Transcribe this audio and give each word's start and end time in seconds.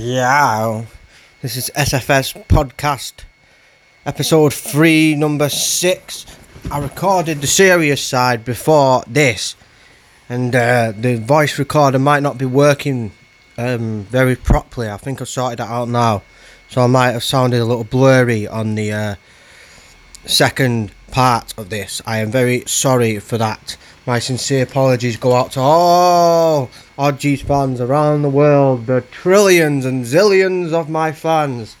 Yeah, 0.00 0.84
this 1.42 1.56
is 1.56 1.72
SFS 1.74 2.46
podcast, 2.46 3.24
episode 4.06 4.54
three, 4.54 5.16
number 5.16 5.48
six. 5.48 6.24
I 6.70 6.78
recorded 6.78 7.40
the 7.40 7.48
serious 7.48 8.00
side 8.00 8.44
before 8.44 9.02
this, 9.08 9.56
and 10.28 10.54
uh, 10.54 10.92
the 10.96 11.16
voice 11.16 11.58
recorder 11.58 11.98
might 11.98 12.22
not 12.22 12.38
be 12.38 12.44
working 12.44 13.10
um, 13.56 14.04
very 14.04 14.36
properly. 14.36 14.88
I 14.88 14.98
think 14.98 15.20
I've 15.20 15.28
sorted 15.28 15.58
that 15.58 15.68
out 15.68 15.88
now, 15.88 16.22
so 16.68 16.82
I 16.82 16.86
might 16.86 17.10
have 17.10 17.24
sounded 17.24 17.60
a 17.60 17.64
little 17.64 17.82
blurry 17.82 18.46
on 18.46 18.76
the 18.76 18.92
uh, 18.92 19.14
second 20.26 20.92
part 21.10 21.58
of 21.58 21.70
this. 21.70 22.00
I 22.06 22.18
am 22.18 22.30
very 22.30 22.62
sorry 22.66 23.18
for 23.18 23.36
that. 23.38 23.76
My 24.08 24.20
sincere 24.20 24.62
apologies 24.62 25.18
go 25.18 25.34
out 25.34 25.52
to 25.52 25.60
all 25.60 26.70
Oddgeez 26.96 27.42
fans 27.42 27.78
around 27.78 28.22
the 28.22 28.30
world, 28.30 28.86
the 28.86 29.02
trillions 29.02 29.84
and 29.84 30.06
zillions 30.06 30.72
of 30.72 30.88
my 30.88 31.12
fans. 31.12 31.76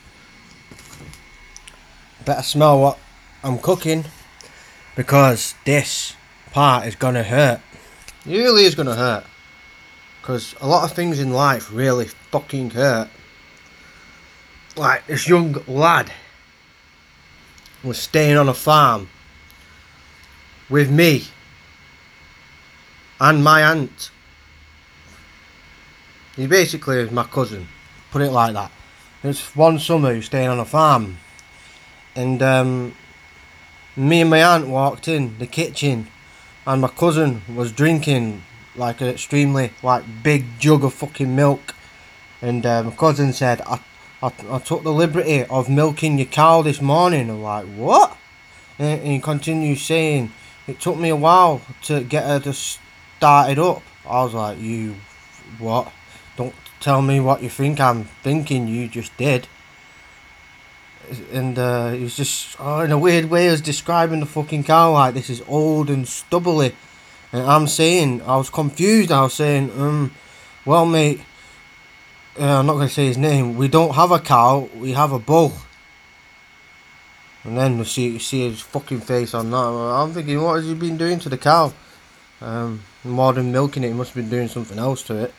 Better 2.26 2.42
smell 2.42 2.82
what 2.82 2.98
I'm 3.42 3.58
cooking 3.58 4.04
because 4.94 5.54
this 5.64 6.16
part 6.50 6.86
is 6.86 6.96
gonna 6.96 7.22
hurt. 7.22 7.62
It 8.26 8.36
really 8.36 8.64
is 8.64 8.74
gonna 8.74 8.94
hurt. 8.94 9.24
Because 10.20 10.54
a 10.60 10.68
lot 10.68 10.84
of 10.84 10.94
things 10.94 11.20
in 11.20 11.32
life 11.32 11.72
really 11.72 12.08
fucking 12.30 12.72
hurt. 12.72 13.08
Like 14.76 15.06
this 15.06 15.26
young 15.26 15.54
lad 15.66 16.12
was 17.82 17.98
staying 17.98 18.36
on 18.36 18.50
a 18.50 18.54
farm 18.54 19.08
with 20.68 20.90
me 20.90 21.24
and 23.20 23.42
my 23.42 23.62
aunt. 23.62 24.10
He 26.36 26.46
basically 26.46 26.98
is 26.98 27.10
my 27.10 27.24
cousin, 27.24 27.66
put 28.10 28.22
it 28.22 28.30
like 28.30 28.54
that. 28.54 28.70
It's 29.24 29.56
one 29.56 29.78
summer 29.78 30.10
he 30.10 30.18
was 30.18 30.26
staying 30.26 30.48
on 30.48 30.60
a 30.60 30.64
farm, 30.64 31.18
and 32.14 32.40
um, 32.42 32.94
me 33.96 34.20
and 34.20 34.30
my 34.30 34.42
aunt 34.42 34.68
walked 34.68 35.08
in 35.08 35.36
the 35.38 35.46
kitchen, 35.46 36.06
and 36.66 36.80
my 36.80 36.88
cousin 36.88 37.42
was 37.52 37.72
drinking 37.72 38.42
like 38.76 39.00
an 39.00 39.08
extremely 39.08 39.72
like 39.82 40.04
big 40.22 40.44
jug 40.60 40.84
of 40.84 40.94
fucking 40.94 41.34
milk, 41.34 41.74
and 42.40 42.64
uh, 42.64 42.84
my 42.84 42.92
cousin 42.92 43.32
said, 43.32 43.60
I, 43.62 43.80
I, 44.22 44.32
I 44.48 44.58
took 44.60 44.84
the 44.84 44.92
liberty 44.92 45.44
of 45.44 45.68
milking 45.68 46.18
your 46.18 46.28
cow 46.28 46.62
this 46.62 46.80
morning. 46.80 47.30
I'm 47.30 47.42
like, 47.42 47.66
what? 47.66 48.16
And 48.78 49.02
he 49.02 49.18
continues 49.18 49.82
saying, 49.82 50.32
it 50.68 50.78
took 50.78 50.96
me 50.96 51.08
a 51.08 51.16
while 51.16 51.60
to 51.82 52.04
get 52.04 52.24
her 52.24 52.38
to 52.40 52.52
start 53.18 53.50
it 53.50 53.58
up. 53.58 53.82
I 54.08 54.22
was 54.22 54.32
like, 54.32 54.60
you, 54.60 54.94
what? 55.58 55.92
Don't 56.36 56.54
tell 56.78 57.02
me 57.02 57.18
what 57.18 57.42
you 57.42 57.50
think 57.50 57.80
I'm 57.80 58.04
thinking. 58.22 58.68
You 58.68 58.86
just 58.86 59.16
did. 59.16 59.48
And 61.32 61.58
uh, 61.58 61.90
he 61.90 62.04
was 62.04 62.16
just, 62.16 62.56
oh, 62.60 62.80
in 62.80 62.92
a 62.92 62.98
weird 62.98 63.24
way, 63.26 63.46
he 63.46 63.50
was 63.50 63.60
describing 63.60 64.20
the 64.20 64.26
fucking 64.26 64.64
cow 64.64 64.92
like 64.92 65.14
this 65.14 65.28
is 65.28 65.42
old 65.48 65.90
and 65.90 66.06
stubbly. 66.06 66.74
And 67.32 67.42
I'm 67.42 67.66
saying, 67.66 68.22
I 68.22 68.36
was 68.36 68.50
confused. 68.50 69.10
I 69.10 69.22
was 69.22 69.34
saying, 69.34 69.72
um, 69.76 70.14
well, 70.64 70.86
mate, 70.86 71.20
uh, 72.38 72.60
I'm 72.60 72.66
not 72.66 72.74
going 72.74 72.88
to 72.88 72.94
say 72.94 73.06
his 73.06 73.18
name. 73.18 73.56
We 73.56 73.66
don't 73.66 73.94
have 73.94 74.12
a 74.12 74.20
cow, 74.20 74.68
we 74.76 74.92
have 74.92 75.12
a 75.12 75.18
bull. 75.18 75.52
And 77.42 77.56
then 77.56 77.78
you 77.78 77.84
see, 77.84 78.18
see 78.18 78.48
his 78.48 78.60
fucking 78.60 79.00
face 79.00 79.34
on 79.34 79.50
that. 79.50 79.56
I'm 79.56 80.12
thinking, 80.12 80.40
what 80.40 80.56
has 80.56 80.66
he 80.66 80.74
been 80.74 80.96
doing 80.96 81.18
to 81.20 81.28
the 81.28 81.38
cow? 81.38 81.72
Um, 82.40 82.82
more 83.04 83.32
than 83.32 83.52
milking 83.52 83.84
it, 83.84 83.88
he 83.88 83.92
must 83.94 84.10
have 84.10 84.22
been 84.22 84.30
doing 84.30 84.48
something 84.48 84.78
else 84.78 85.02
to 85.04 85.24
it. 85.24 85.34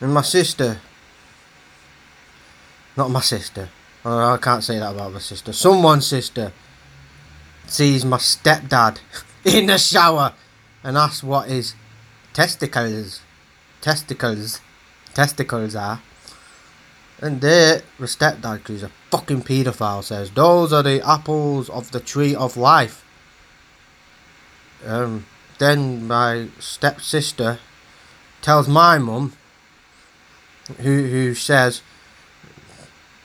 And 0.00 0.12
my 0.12 0.22
sister, 0.22 0.78
not 2.96 3.10
my 3.10 3.20
sister, 3.20 3.70
oh, 4.04 4.34
I 4.34 4.36
can't 4.36 4.62
say 4.62 4.78
that 4.78 4.94
about 4.94 5.12
my 5.12 5.18
sister, 5.18 5.52
someone's 5.52 6.06
sister 6.06 6.52
sees 7.66 8.04
my 8.04 8.18
stepdad 8.18 8.98
in 9.44 9.66
the 9.66 9.78
shower 9.78 10.34
and 10.84 10.96
asks 10.98 11.22
what 11.22 11.48
his 11.48 11.74
testicles, 12.32 13.22
testicles, 13.80 14.60
testicles 15.14 15.74
are. 15.74 16.02
And 17.18 17.40
there, 17.40 17.80
the 17.98 18.04
stepdad, 18.04 18.66
who's 18.66 18.82
a 18.82 18.90
fucking 19.10 19.44
paedophile, 19.44 20.04
says, 20.04 20.30
Those 20.30 20.74
are 20.74 20.82
the 20.82 21.00
apples 21.08 21.70
of 21.70 21.90
the 21.90 22.00
tree 22.00 22.34
of 22.34 22.58
life. 22.58 23.05
Um, 24.86 25.26
then 25.58 26.06
my 26.06 26.48
stepsister 26.60 27.58
tells 28.40 28.68
my 28.68 28.98
mum 28.98 29.32
who 30.78 31.06
who 31.06 31.34
says 31.34 31.82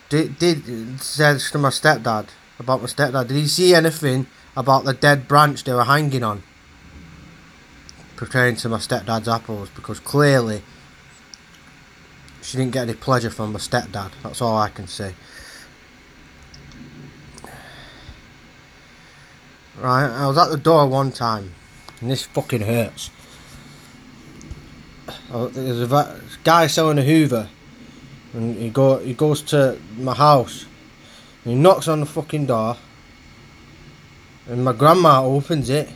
did 0.09 0.39
did 0.39 1.01
says 1.01 1.51
to 1.51 1.57
my 1.57 1.69
stepdad 1.69 2.29
about 2.59 2.81
my 2.81 2.88
stepdad. 2.88 3.27
Did 3.27 3.38
he 3.38 3.47
see 3.47 3.75
anything 3.75 4.27
about 4.55 4.85
the 4.85 4.94
dead 4.94 5.27
branch 5.27 5.63
they 5.63 5.73
were 5.73 5.83
hanging 5.83 6.23
on? 6.23 6.44
Pertaining 8.16 8.55
to 8.57 8.69
my 8.69 8.78
stepdad's 8.78 9.28
apples, 9.28 9.69
because 9.75 9.99
clearly 9.99 10.61
she 12.41 12.57
didn't 12.57 12.73
get 12.73 12.83
any 12.83 12.93
pleasure 12.93 13.29
from 13.29 13.53
my 13.53 13.59
stepdad. 13.59 14.11
That's 14.23 14.41
all 14.41 14.57
I 14.57 14.69
can 14.69 14.88
say. 14.88 15.16
Right, 19.81 20.05
I 20.05 20.27
was 20.27 20.37
at 20.37 20.51
the 20.51 20.57
door 20.57 20.85
one 20.85 21.11
time, 21.11 21.55
and 22.01 22.11
this 22.11 22.21
fucking 22.21 22.61
hurts. 22.61 23.09
Oh, 25.31 25.47
there's 25.47 25.91
a 25.91 26.21
guy 26.43 26.67
selling 26.67 26.99
a 26.99 27.01
Hoover, 27.01 27.49
and 28.33 28.57
he 28.57 28.69
go 28.69 28.99
he 28.99 29.15
goes 29.15 29.41
to 29.41 29.79
my 29.97 30.13
house, 30.13 30.67
he 31.43 31.55
knocks 31.55 31.87
on 31.87 31.99
the 31.99 32.05
fucking 32.05 32.45
door, 32.45 32.77
and 34.45 34.63
my 34.63 34.73
grandma 34.73 35.25
opens 35.25 35.71
it, 35.71 35.89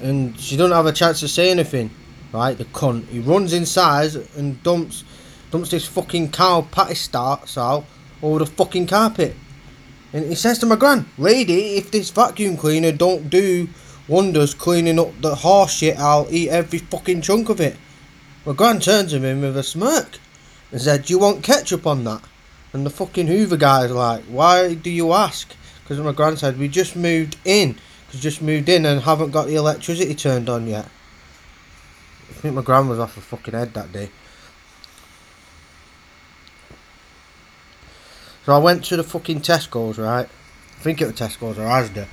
and 0.00 0.38
she 0.38 0.56
doesn't 0.56 0.76
have 0.76 0.86
a 0.86 0.92
chance 0.92 1.18
to 1.20 1.28
say 1.28 1.50
anything, 1.50 1.90
right? 2.32 2.56
The 2.56 2.66
cunt. 2.66 3.08
He 3.08 3.18
runs 3.18 3.52
inside 3.52 4.14
and 4.36 4.62
dumps 4.62 5.02
dumps 5.50 5.72
this 5.72 5.88
fucking 5.88 6.30
cow 6.30 6.62
patty 6.70 6.94
starts 6.94 7.58
out 7.58 7.84
over 8.22 8.38
the 8.38 8.46
fucking 8.46 8.86
carpet. 8.86 9.34
And 10.12 10.26
he 10.26 10.34
says 10.34 10.58
to 10.58 10.66
my 10.66 10.76
gran, 10.76 11.06
lady, 11.18 11.76
if 11.76 11.90
this 11.90 12.10
vacuum 12.10 12.56
cleaner 12.56 12.92
don't 12.92 13.30
do 13.30 13.68
wonders 14.08 14.54
cleaning 14.54 14.98
up 14.98 15.12
the 15.20 15.36
horse 15.36 15.72
shit, 15.72 15.98
I'll 15.98 16.26
eat 16.30 16.48
every 16.48 16.80
fucking 16.80 17.22
chunk 17.22 17.48
of 17.48 17.60
it. 17.60 17.76
My 18.44 18.52
gran 18.52 18.80
turns 18.80 19.12
to 19.12 19.20
me 19.20 19.34
with 19.40 19.56
a 19.56 19.62
smirk 19.62 20.18
and 20.72 20.80
said, 20.80 21.04
Do 21.04 21.12
you 21.12 21.18
want 21.18 21.44
ketchup 21.44 21.86
on 21.86 22.04
that? 22.04 22.22
And 22.72 22.84
the 22.84 22.90
fucking 22.90 23.28
Hoover 23.28 23.56
guy's 23.56 23.92
like, 23.92 24.24
Why 24.24 24.74
do 24.74 24.90
you 24.90 25.12
ask? 25.12 25.54
Because 25.82 26.00
my 26.00 26.12
gran 26.12 26.36
said, 26.36 26.58
We 26.58 26.68
just 26.68 26.96
moved 26.96 27.36
in. 27.44 27.76
Because 28.06 28.20
just 28.20 28.42
moved 28.42 28.68
in 28.68 28.86
and 28.86 29.02
haven't 29.02 29.30
got 29.30 29.46
the 29.46 29.54
electricity 29.54 30.14
turned 30.14 30.48
on 30.48 30.66
yet. 30.66 30.86
I 32.30 32.32
think 32.34 32.54
my 32.54 32.62
gran 32.62 32.88
was 32.88 32.98
off 32.98 33.14
her 33.14 33.20
fucking 33.20 33.54
head 33.54 33.74
that 33.74 33.92
day. 33.92 34.10
So 38.50 38.56
I 38.56 38.58
went 38.58 38.84
to 38.86 38.96
the 38.96 39.04
fucking 39.04 39.42
Tesco's, 39.42 39.96
right? 39.96 40.26
I 40.26 40.82
think 40.82 41.00
it 41.00 41.06
was 41.06 41.14
Tesco's 41.14 41.56
or 41.56 41.66
Asda. 41.66 42.08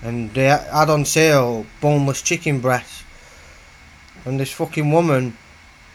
And 0.00 0.32
they 0.32 0.44
had 0.44 0.88
on 0.88 1.04
sale 1.04 1.66
boneless 1.82 2.22
chicken 2.22 2.60
breasts. 2.60 3.04
And 4.24 4.40
this 4.40 4.50
fucking 4.52 4.90
woman 4.90 5.36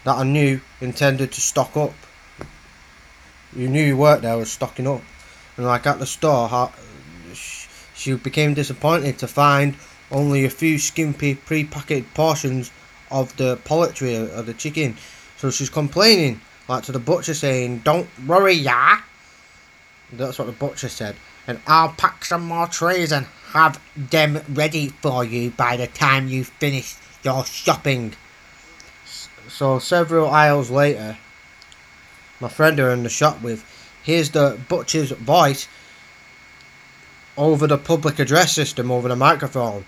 that 0.04 0.18
I 0.18 0.24
knew 0.24 0.62
intended 0.82 1.32
to 1.32 1.42
stock 1.42 1.76
up. 1.76 1.96
You 3.56 3.68
knew 3.68 3.82
you 3.82 3.98
worked 3.98 4.22
there 4.22 4.38
was 4.38 4.52
stocking 4.52 4.86
up. 4.86 5.02
And 5.58 5.66
like 5.66 5.88
at 5.88 5.98
the 5.98 6.06
store, 6.06 6.72
she 7.96 8.14
became 8.18 8.54
disappointed 8.54 9.18
to 9.18 9.28
find 9.28 9.78
only 10.12 10.46
a 10.46 10.50
few 10.52 10.78
skimpy 10.78 11.34
pre-packaged 11.34 12.14
portions 12.14 12.72
of 13.10 13.36
the 13.38 13.58
poultry 13.66 14.16
uh, 14.16 14.42
or 14.42 14.44
the 14.44 14.54
chicken. 14.54 14.96
So 15.38 15.50
she's 15.50 15.72
complaining, 15.72 16.40
like 16.68 16.84
to 16.84 16.92
the 16.92 17.00
butcher 17.00 17.34
saying, 17.34 17.80
Don't 17.80 18.08
worry, 18.28 18.54
yeah. 18.54 19.02
That's 20.18 20.40
what 20.40 20.46
the 20.46 20.54
butcher 20.54 20.90
said. 20.90 21.16
And 21.48 21.60
I'll 21.68 21.90
pack 21.90 22.26
some 22.26 22.44
more 22.44 22.68
trays 22.68 23.12
and 23.12 23.28
have 23.50 23.80
them 23.96 24.42
ready 24.50 24.90
for 24.90 25.24
you 25.24 25.52
by 25.52 25.78
the 25.78 25.88
time 25.88 26.28
you 26.28 26.44
finish 26.44 26.96
your 27.24 27.46
shopping. 27.46 28.14
So 29.48 29.80
several 29.80 30.30
aisles 30.30 30.70
later, 30.70 31.18
my 32.40 32.50
friend 32.50 32.80
are 32.80 32.92
in 32.92 33.04
the 33.04 33.10
shop 33.10 33.42
with, 33.42 33.64
here's 34.04 34.32
the 34.32 34.60
butcher's 34.68 35.12
voice 35.12 35.68
over 37.38 37.68
the 37.68 37.78
public 37.78 38.20
address 38.20 38.54
system 38.54 38.92
over 38.92 39.08
the 39.08 39.16
microphone. 39.16 39.86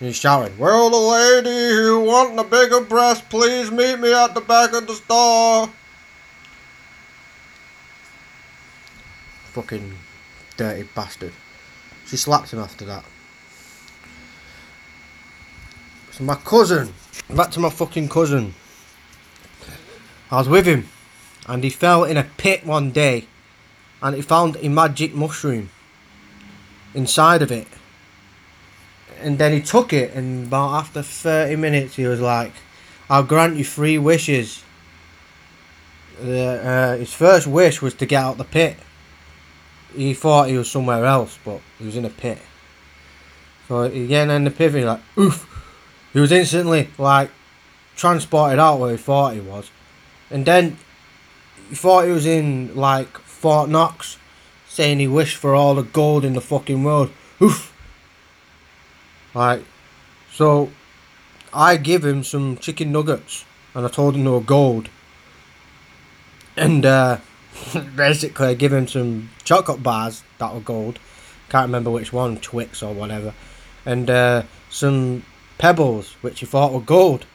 He's 0.00 0.16
shouting, 0.16 0.58
Will 0.58 0.90
the 0.90 0.96
lady 0.96 1.74
who 1.74 2.00
want 2.00 2.36
the 2.36 2.42
bigger 2.42 2.80
breast 2.80 3.28
please 3.30 3.70
meet 3.70 3.98
me 4.00 4.12
at 4.12 4.34
the 4.34 4.40
back 4.40 4.72
of 4.72 4.86
the 4.86 4.94
store? 4.94 5.70
Fucking 9.54 9.96
dirty 10.56 10.88
bastard. 10.94 11.32
She 12.06 12.16
slapped 12.16 12.52
him 12.52 12.58
after 12.58 12.84
that. 12.84 13.04
So 16.10 16.24
my 16.24 16.34
cousin, 16.34 16.92
back 17.30 17.50
to 17.52 17.60
my 17.60 17.70
fucking 17.70 18.08
cousin. 18.08 18.54
I 20.30 20.38
was 20.38 20.48
with 20.48 20.66
him, 20.66 20.88
and 21.46 21.62
he 21.62 21.70
fell 21.70 22.04
in 22.04 22.16
a 22.16 22.24
pit 22.24 22.66
one 22.66 22.90
day, 22.90 23.26
and 24.02 24.16
he 24.16 24.22
found 24.22 24.56
a 24.60 24.68
magic 24.68 25.14
mushroom 25.14 25.70
inside 26.92 27.40
of 27.40 27.52
it. 27.52 27.68
And 29.20 29.38
then 29.38 29.52
he 29.52 29.60
took 29.60 29.92
it, 29.92 30.12
and 30.14 30.48
about 30.48 30.74
after 30.74 31.02
30 31.02 31.56
minutes, 31.56 31.96
he 31.96 32.06
was 32.06 32.20
like, 32.20 32.52
I'll 33.08 33.22
grant 33.22 33.56
you 33.56 33.64
three 33.64 33.98
wishes. 33.98 34.64
Uh, 36.20 36.96
his 36.96 37.12
first 37.12 37.46
wish 37.46 37.80
was 37.80 37.94
to 37.94 38.06
get 38.06 38.22
out 38.22 38.38
the 38.38 38.44
pit. 38.44 38.76
He 39.94 40.14
thought 40.14 40.48
he 40.48 40.56
was 40.56 40.70
somewhere 40.70 41.04
else, 41.04 41.38
but 41.44 41.60
he 41.78 41.86
was 41.86 41.96
in 41.96 42.04
a 42.04 42.10
pit. 42.10 42.38
So 43.68 43.88
get 43.88 44.28
in 44.28 44.44
the 44.44 44.50
pit, 44.50 44.74
and 44.74 44.86
like, 44.86 45.00
oof. 45.18 45.50
He 46.12 46.20
was 46.20 46.30
instantly 46.30 46.90
like 46.96 47.30
transported 47.96 48.58
out 48.58 48.78
where 48.78 48.92
he 48.92 48.96
thought 48.96 49.34
he 49.34 49.40
was. 49.40 49.70
And 50.30 50.46
then 50.46 50.78
he 51.68 51.74
thought 51.74 52.04
he 52.04 52.12
was 52.12 52.24
in 52.24 52.74
like 52.76 53.18
Fort 53.18 53.68
Knox, 53.68 54.16
saying 54.68 55.00
he 55.00 55.08
wished 55.08 55.36
for 55.36 55.54
all 55.54 55.74
the 55.74 55.82
gold 55.82 56.24
in 56.24 56.34
the 56.34 56.40
fucking 56.40 56.84
world. 56.84 57.10
Oof. 57.42 57.72
Like, 59.34 59.64
so 60.32 60.70
I 61.52 61.76
give 61.76 62.04
him 62.04 62.22
some 62.22 62.58
chicken 62.58 62.92
nuggets 62.92 63.44
and 63.74 63.84
I 63.84 63.88
told 63.88 64.14
him 64.14 64.24
they 64.24 64.30
were 64.30 64.40
gold. 64.40 64.88
And 66.56 66.86
uh, 66.86 67.18
basically, 67.96 68.54
give 68.54 68.72
him 68.72 68.88
some 68.88 69.30
chocolate 69.44 69.82
bars 69.82 70.22
that 70.38 70.54
were 70.54 70.60
gold. 70.60 70.98
Can't 71.48 71.68
remember 71.68 71.90
which 71.90 72.12
one, 72.12 72.38
Twix 72.38 72.82
or 72.82 72.92
whatever. 72.94 73.34
And 73.86 74.08
uh, 74.10 74.42
some 74.70 75.24
pebbles, 75.58 76.14
which 76.20 76.40
he 76.40 76.46
thought 76.46 76.72
were 76.72 76.80
gold. 76.80 77.26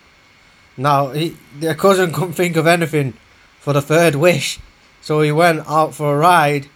Now, 0.77 1.09
he, 1.09 1.37
their 1.55 1.75
cousin 1.75 2.13
couldn't 2.13 2.33
think 2.33 2.55
of 2.55 2.67
anything 2.67 3.13
for 3.59 3.73
the 3.73 3.81
third 3.81 4.15
wish. 4.15 4.59
So 5.01 5.21
he 5.21 5.31
went 5.31 5.67
out 5.67 5.93
for 5.93 6.13
a 6.13 6.17
ride, 6.17 6.67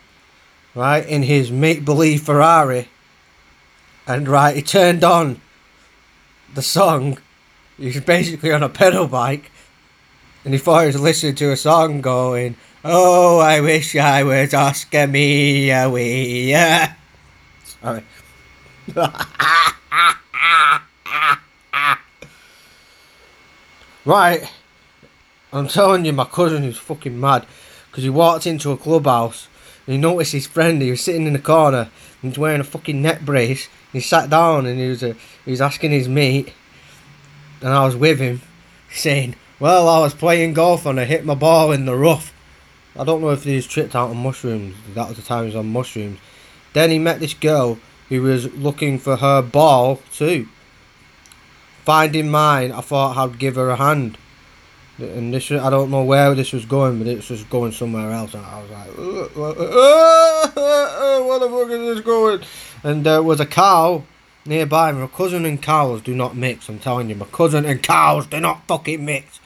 right, 0.76 1.06
in 1.06 1.24
his 1.24 1.52
make 1.52 1.86
believe 1.86 2.24
Ferrari. 2.24 2.90
And, 4.06 4.28
right, 4.28 4.56
he 4.56 4.62
turned 4.62 5.04
on 5.04 5.42
the 6.54 6.62
song. 6.62 7.18
He 7.78 7.88
was 7.88 8.00
basically 8.02 8.52
on 8.52 8.64
a 8.64 8.70
pedal 8.70 9.08
bike. 9.08 9.52
And 10.46 10.54
he 10.54 10.60
thought 10.60 10.82
he 10.82 10.88
was 10.88 11.00
listening 11.00 11.36
to 11.36 11.52
a 11.52 11.58
song 11.58 12.02
going, 12.02 12.58
Oh, 12.86 13.40
I 13.40 13.62
wish 13.62 13.96
I 13.96 14.24
was 14.24 14.54
Oscar 14.54 15.08
Mayer. 15.08 15.88
Sorry. 17.64 18.04
right. 24.04 24.52
I'm 25.54 25.70
telling 25.70 26.04
you, 26.04 26.12
my 26.12 26.26
cousin 26.26 26.66
is 26.66 26.78
fucking 26.78 27.18
mad. 27.18 27.46
Because 27.90 28.04
he 28.04 28.10
walked 28.10 28.46
into 28.46 28.72
a 28.72 28.78
clubhouse 28.78 29.48
and 29.88 29.94
he 29.94 29.98
noticed 29.98 30.34
his 30.34 30.48
friend. 30.48 30.82
He 30.82 30.92
was 30.92 31.00
sitting 31.00 31.26
in 31.26 31.32
the 31.32 31.40
corner 31.40 31.90
and 32.22 32.32
he's 32.34 32.38
wearing 32.38 32.60
a 32.60 32.66
fucking 32.66 33.02
neck 33.02 33.22
brace. 33.22 33.70
He 33.94 34.02
sat 34.02 34.30
down 34.30 34.66
and 34.66 34.78
he 34.78 34.90
was, 34.90 35.02
uh, 35.02 35.14
he 35.46 35.52
was 35.52 35.62
asking 35.62 35.92
his 35.92 36.10
mate. 36.10 36.52
And 37.62 37.70
I 37.70 37.86
was 37.86 37.96
with 37.96 38.20
him 38.20 38.42
saying, 38.92 39.36
Well, 39.58 39.88
I 39.88 40.00
was 40.00 40.14
playing 40.14 40.54
golf 40.54 40.86
and 40.86 41.00
I 41.00 41.06
hit 41.06 41.24
my 41.24 41.36
ball 41.36 41.72
in 41.72 41.86
the 41.86 41.96
rough. 41.96 42.33
I 42.96 43.04
don't 43.04 43.22
know 43.22 43.30
if 43.32 43.44
he 43.44 43.56
was 43.56 43.66
tripped 43.66 43.96
out 43.96 44.10
on 44.10 44.18
mushrooms. 44.18 44.76
That 44.94 45.08
was 45.08 45.18
the 45.18 45.24
time 45.24 45.44
he 45.44 45.48
was 45.48 45.56
on 45.56 45.68
mushrooms. 45.72 46.20
Then 46.74 46.92
he 46.92 47.00
met 47.00 47.20
this 47.20 47.34
girl 47.34 47.80
who 48.10 48.22
was 48.22 48.54
looking 48.54 49.00
for 49.00 49.16
her 49.16 49.42
ball 49.42 50.00
too. 50.12 50.48
Finding 51.86 52.30
mine, 52.30 52.72
I 52.72 52.82
thought 52.82 53.18
I'd 53.18 53.40
give 53.40 53.56
her 53.56 53.70
a 53.70 53.76
hand. 53.76 54.18
And 55.00 55.34
this, 55.34 55.52
I 55.52 55.72
don't 55.72 55.90
know 55.90 56.04
where 56.04 56.36
this 56.36 56.54
was 56.54 56.66
going, 56.66 57.00
but 57.00 57.08
it 57.08 57.28
was 57.28 57.44
going 57.46 57.72
somewhere 57.72 58.12
else. 58.12 58.36
And 58.36 58.46
I 58.46 58.62
was 58.62 58.70
like, 58.70 58.90
what 61.26 61.40
the 61.40 61.50
fuck 61.50 61.70
is 61.72 61.96
this 61.96 62.06
going? 62.06 62.42
And 62.84 63.04
there 63.04 63.24
was 63.24 63.40
a 63.40 63.46
cow 63.48 64.04
nearby. 64.46 64.92
My 64.92 65.08
cousin 65.08 65.46
and 65.46 65.60
cows 65.62 66.02
do 66.02 66.14
not 66.14 66.36
mix, 66.36 66.70
I'm 66.70 66.78
telling 66.78 67.10
you. 67.10 67.16
My 67.16 67.26
cousin 67.26 67.66
and 67.66 67.82
cows 67.82 68.28
do 68.28 68.40
not 68.40 68.68
fucking 68.68 69.04
mix. 69.04 69.40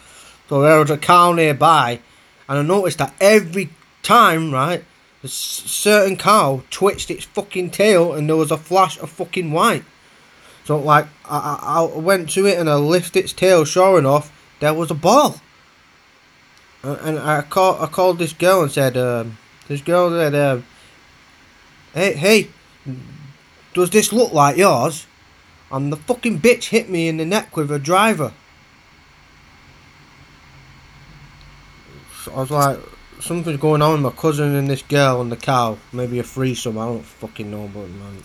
So 0.49 0.61
there 0.61 0.79
was 0.79 0.91
a 0.91 0.97
cow 0.97 1.31
nearby, 1.31 2.01
and 2.47 2.59
I 2.59 2.61
noticed 2.61 2.99
that 2.99 3.13
every 3.19 3.69
time, 4.03 4.53
right, 4.53 4.83
a 5.23 5.27
certain 5.27 6.15
cow 6.15 6.63
twitched 6.69 7.11
its 7.11 7.25
fucking 7.25 7.71
tail 7.71 8.13
and 8.13 8.29
there 8.29 8.35
was 8.37 8.51
a 8.51 8.57
flash 8.57 8.97
of 8.99 9.09
fucking 9.09 9.51
white. 9.51 9.83
So 10.63 10.77
like 10.77 11.07
I, 11.25 11.59
I, 11.61 11.97
went 11.97 12.29
to 12.31 12.45
it 12.45 12.57
and 12.57 12.69
I 12.69 12.75
lifted 12.75 13.23
its 13.23 13.33
tail. 13.33 13.65
Sure 13.65 13.97
enough, 13.99 14.31
there 14.59 14.73
was 14.73 14.91
a 14.91 14.95
ball. 14.95 15.41
And 16.83 17.19
I 17.19 17.41
called 17.41 17.81
I 17.81 17.87
called 17.87 18.19
this 18.19 18.33
girl 18.33 18.63
and 18.63 18.71
said, 18.71 18.95
um, 18.95 19.37
this 19.67 19.81
girl 19.81 20.09
said, 20.09 20.35
uh, 20.35 20.61
hey 21.93 22.13
hey, 22.13 22.49
does 23.73 23.89
this 23.89 24.13
look 24.13 24.31
like 24.31 24.57
yours? 24.57 25.07
And 25.71 25.91
the 25.91 25.97
fucking 25.97 26.39
bitch 26.39 26.69
hit 26.69 26.89
me 26.89 27.09
in 27.09 27.17
the 27.17 27.25
neck 27.25 27.57
with 27.57 27.71
a 27.71 27.79
driver. 27.79 28.31
I 32.29 32.39
was 32.39 32.51
like, 32.51 32.79
something's 33.19 33.59
going 33.59 33.81
on 33.81 33.93
with 33.93 34.01
my 34.01 34.21
cousin 34.21 34.55
and 34.55 34.69
this 34.69 34.81
girl 34.81 35.21
and 35.21 35.31
the 35.31 35.37
cow. 35.37 35.77
Maybe 35.91 36.19
a 36.19 36.23
threesome. 36.23 36.77
I 36.77 36.85
don't 36.85 37.03
fucking 37.03 37.49
know, 37.49 37.69
but 37.73 37.89
man, 37.89 38.17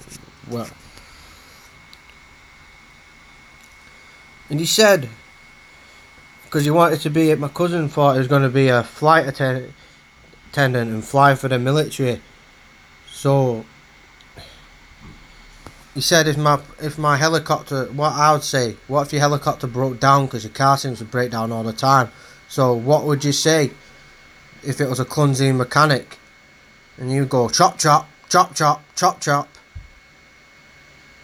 well. 0.51 0.69
And 4.51 4.61
he 4.61 4.67
said, 4.67 5.09
because 6.45 6.65
he 6.65 6.71
wanted 6.71 7.01
to 7.01 7.11
be, 7.11 7.35
my 7.35 7.49
cousin 7.49 7.89
thought 7.89 8.13
he 8.13 8.19
was 8.19 8.29
going 8.29 8.43
to 8.43 8.51
be 8.51 8.69
a 8.69 8.83
flight 8.83 9.27
attendant, 9.27 9.73
attendant 10.51 10.91
and 10.91 11.05
fly 11.05 11.35
for 11.35 11.49
the 11.49 11.59
military. 11.59 12.21
So 13.11 13.65
he 15.95 16.01
said, 16.01 16.27
if 16.27 16.37
my 16.37 16.61
if 16.81 16.99
my 16.99 17.17
helicopter, 17.17 17.85
what 17.87 18.13
I 18.13 18.33
would 18.33 18.43
say, 18.43 18.77
what 18.89 19.07
if 19.07 19.13
your 19.13 19.21
helicopter 19.21 19.67
broke 19.67 20.01
down 20.01 20.27
because 20.27 20.45
your 20.45 20.53
car 20.53 20.77
seems 20.77 20.99
to 20.99 21.05
break 21.05 21.31
down 21.31 21.53
all 21.53 21.63
the 21.63 21.73
time. 21.73 22.11
So 22.49 22.75
what 22.75 23.05
would 23.05 23.25
you 23.25 23.33
say? 23.33 23.71
If 24.64 24.81
it 24.81 24.88
was 24.88 25.00
a 25.00 25.05
clumsy 25.05 25.53
mechanic. 25.53 26.19
And 26.99 27.11
you 27.11 27.25
go 27.25 27.49
chop 27.49 27.79
chop 27.79 28.09
chop 28.29 28.55
chop 28.55 28.82
chop 28.94 29.20
chop. 29.20 29.49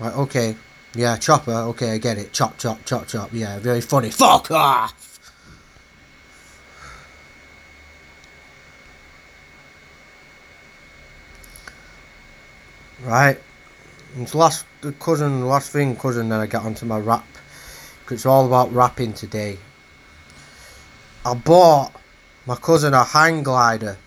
Right 0.00 0.14
okay 0.14 0.56
yeah 0.94 1.16
chopper 1.16 1.52
okay 1.52 1.92
I 1.92 1.98
get 1.98 2.18
it 2.18 2.32
chop 2.32 2.56
chop 2.58 2.84
chop 2.84 3.06
chop 3.06 3.30
yeah 3.32 3.58
very 3.58 3.80
funny 3.80 4.10
fuck 4.10 4.50
off! 4.50 5.04
Right 13.04 13.38
and 14.16 14.34
last 14.34 14.64
the 14.80 14.92
cousin 14.92 15.46
last 15.46 15.70
thing 15.70 15.94
cousin 15.96 16.30
then 16.30 16.40
I 16.40 16.46
get 16.46 16.62
onto 16.62 16.86
my 16.86 16.98
rap 16.98 17.26
because 18.00 18.20
it's 18.20 18.26
all 18.26 18.46
about 18.46 18.72
rapping 18.72 19.12
today. 19.12 19.58
I 21.24 21.34
bought 21.34 21.92
my 22.48 22.56
cousin 22.56 22.94
a 22.94 23.04
hang 23.04 23.42
glider 23.42 23.98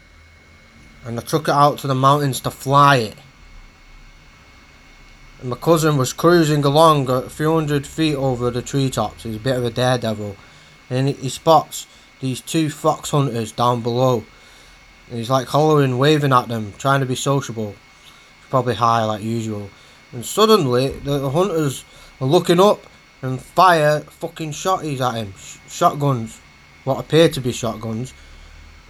and 1.05 1.19
I 1.19 1.21
took 1.21 1.47
it 1.47 1.53
out 1.53 1.77
to 1.79 1.87
the 1.87 1.93
mountains 1.93 2.39
to 2.39 2.49
fly 2.49 2.95
it. 2.95 3.17
And 5.39 5.51
my 5.51 5.55
cousin 5.55 5.95
was 5.95 6.11
cruising 6.11 6.65
along 6.65 7.07
a 7.07 7.29
few 7.29 7.53
hundred 7.53 7.85
feet 7.85 8.15
over 8.15 8.49
the 8.49 8.63
treetops. 8.63 9.21
He's 9.21 9.35
a 9.35 9.39
bit 9.39 9.57
of 9.57 9.65
a 9.65 9.69
daredevil. 9.69 10.35
And 10.89 11.09
he 11.09 11.29
spots 11.29 11.85
these 12.19 12.41
two 12.41 12.71
fox 12.71 13.11
hunters 13.11 13.51
down 13.51 13.81
below. 13.81 14.23
And 15.09 15.19
he's 15.19 15.29
like 15.29 15.47
hollering, 15.47 15.99
waving 15.99 16.33
at 16.33 16.47
them, 16.47 16.73
trying 16.79 17.01
to 17.01 17.05
be 17.05 17.15
sociable. 17.15 17.75
He's 18.39 18.49
probably 18.49 18.73
high 18.73 19.03
like 19.05 19.21
usual. 19.21 19.69
And 20.11 20.25
suddenly, 20.25 20.89
the 20.89 21.29
hunters 21.29 21.85
are 22.19 22.27
looking 22.27 22.59
up 22.59 22.87
and 23.21 23.39
fire 23.39 23.99
fucking 23.99 24.51
shotties 24.51 24.99
at 24.99 25.13
him. 25.13 25.35
Shotguns. 25.67 26.39
What 26.85 26.99
appear 26.99 27.29
to 27.29 27.39
be 27.39 27.51
shotguns 27.51 28.11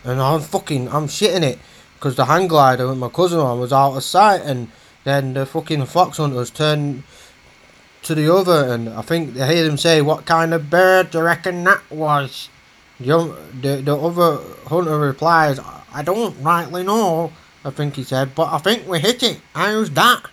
and 0.03 0.21
I'm 0.21 0.41
fucking, 0.41 0.89
I'm 0.89 1.07
shitting 1.07 1.43
it 1.43 1.59
because 1.95 2.15
the 2.15 2.25
hang 2.25 2.47
glider 2.47 2.87
with 2.87 2.97
my 2.97 3.09
cousin 3.09 3.39
on 3.39 3.59
was 3.59 3.73
out 3.73 3.95
of 3.95 4.03
sight, 4.03 4.41
and 4.41 4.69
then 5.03 5.33
the 5.33 5.45
fucking 5.45 5.85
fox 5.85 6.17
hunters 6.17 6.49
turned 6.49 7.03
to 8.03 8.15
the 8.15 8.33
other, 8.33 8.73
and 8.73 8.89
I 8.89 9.01
think 9.01 9.35
they 9.35 9.55
hear 9.55 9.63
them 9.65 9.77
say, 9.77 10.01
"What 10.01 10.25
kind 10.25 10.53
of 10.53 10.69
bird 10.69 11.11
do 11.11 11.19
you 11.19 11.23
reckon 11.23 11.63
that 11.65 11.83
was?" 11.91 12.49
The, 12.99 13.37
the, 13.61 13.77
the 13.77 13.97
other 13.97 14.39
hunter 14.67 14.97
replies, 14.97 15.59
"I 15.93 16.01
don't 16.03 16.41
rightly 16.41 16.83
know." 16.83 17.31
I 17.63 17.69
think 17.69 17.95
he 17.95 18.03
said, 18.03 18.33
but 18.33 18.51
I 18.51 18.57
think 18.57 18.87
we 18.87 18.99
hit 18.99 19.21
it. 19.21 19.39
How's 19.53 19.91
that? 19.91 20.23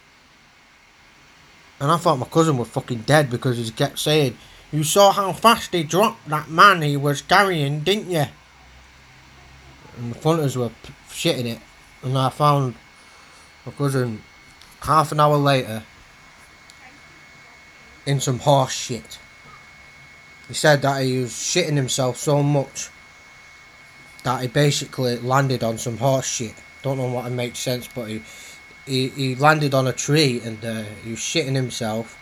And 1.80 1.90
I 1.90 1.96
thought 1.98 2.18
my 2.18 2.26
cousin 2.26 2.56
was 2.56 2.68
fucking 2.68 3.02
dead 3.02 3.30
because 3.30 3.58
he 3.58 3.70
kept 3.70 3.98
saying, 3.98 4.36
You 4.72 4.82
saw 4.82 5.12
how 5.12 5.32
fast 5.32 5.72
he 5.72 5.84
dropped 5.84 6.28
that 6.28 6.48
man 6.48 6.82
he 6.82 6.96
was 6.96 7.22
carrying, 7.22 7.80
didn't 7.80 8.10
you? 8.10 8.24
And 9.98 10.14
the 10.14 10.18
punters 10.18 10.56
were 10.56 10.70
shitting 11.08 11.46
it. 11.46 11.60
And 12.02 12.16
I 12.16 12.30
found 12.30 12.74
my 13.66 13.72
cousin 13.72 14.22
half 14.82 15.12
an 15.12 15.20
hour 15.20 15.36
later 15.36 15.82
in 18.06 18.20
some 18.20 18.38
horse 18.38 18.72
shit. 18.72 19.18
He 20.46 20.54
said 20.54 20.82
that 20.82 21.02
he 21.02 21.20
was 21.20 21.32
shitting 21.32 21.76
himself 21.76 22.16
so 22.16 22.42
much 22.42 22.88
that 24.24 24.40
he 24.40 24.48
basically 24.48 25.18
landed 25.18 25.62
on 25.62 25.78
some 25.78 25.98
horse 25.98 26.26
shit. 26.26 26.54
Don't 26.82 26.96
know 26.96 27.12
what 27.12 27.26
it 27.26 27.30
makes 27.30 27.58
sense, 27.58 27.88
but 27.94 28.08
he 28.08 28.22
he, 28.86 29.08
he 29.08 29.34
landed 29.34 29.74
on 29.74 29.86
a 29.86 29.92
tree 29.92 30.40
and 30.42 30.64
uh, 30.64 30.82
he 31.04 31.10
was 31.10 31.18
shitting 31.18 31.54
himself. 31.54 32.18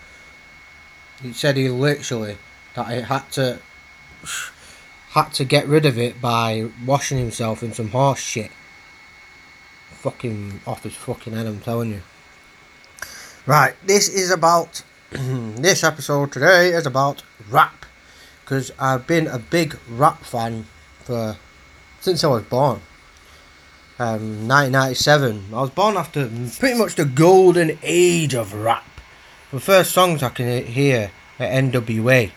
He 1.22 1.32
said 1.32 1.56
he 1.56 1.68
literally 1.68 2.36
that 2.74 2.88
he 2.88 3.00
had 3.00 3.30
to 3.32 3.60
had 5.16 5.32
to 5.32 5.44
get 5.44 5.66
rid 5.66 5.86
of 5.86 5.96
it 5.96 6.20
by 6.20 6.68
washing 6.84 7.16
himself 7.16 7.62
in 7.62 7.72
some 7.72 7.88
horse 7.88 8.18
shit. 8.18 8.50
Fucking 9.92 10.60
off 10.66 10.82
his 10.82 10.94
fucking 10.94 11.32
head, 11.32 11.46
I'm 11.46 11.60
telling 11.60 11.90
you. 11.90 12.02
Right, 13.46 13.74
this 13.86 14.10
is 14.10 14.30
about 14.30 14.82
this 15.10 15.82
episode 15.82 16.32
today 16.32 16.68
is 16.68 16.84
about 16.84 17.22
rap 17.48 17.86
because 18.44 18.70
I've 18.78 19.06
been 19.06 19.26
a 19.26 19.38
big 19.38 19.78
rap 19.88 20.22
fan 20.22 20.66
for 21.04 21.38
since 22.00 22.22
I 22.22 22.28
was 22.28 22.42
born. 22.42 22.82
Um, 23.98 24.46
1997. 24.46 25.44
I 25.50 25.60
was 25.62 25.70
born 25.70 25.96
after 25.96 26.30
pretty 26.58 26.78
much 26.78 26.96
the 26.96 27.06
golden 27.06 27.78
age 27.82 28.34
of 28.34 28.52
rap. 28.52 28.84
The 29.50 29.60
first 29.60 29.92
songs 29.92 30.22
I 30.22 30.28
can 30.28 30.66
hear 30.66 31.10
at 31.38 31.64
NWA. 31.64 32.32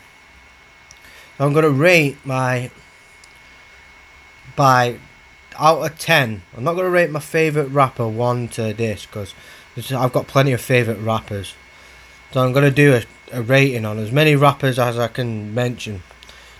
I'm 1.39 1.53
gonna 1.53 1.69
rate 1.69 2.17
my 2.25 2.69
by 4.55 5.00
out 5.58 5.86
of 5.86 5.98
ten. 5.98 6.41
I'm 6.55 6.63
not 6.63 6.75
gonna 6.75 6.89
rate 6.89 7.12
my 7.12 7.19
favorite 7.19 7.69
rapper 7.69 8.08
one 8.08 8.50
to 8.50 8.74
this 8.74 9.05
because 9.05 9.34
I've 9.91 10.12
got 10.12 10.27
plenty 10.27 10.51
of 10.51 10.62
favorite 10.62 11.00
rappers. 11.00 11.53
So 12.31 12.43
I'm 12.43 12.51
gonna 12.51 12.72
do 12.72 12.96
a, 12.96 13.03
a 13.38 13.41
rating 13.41 13.86
on 13.86 13.98
as 14.00 14.12
many 14.12 14.36
rappers 14.36 14.77
as 14.77 15.00
I 15.00 15.08
can 15.08 15.53
mention 15.53 16.03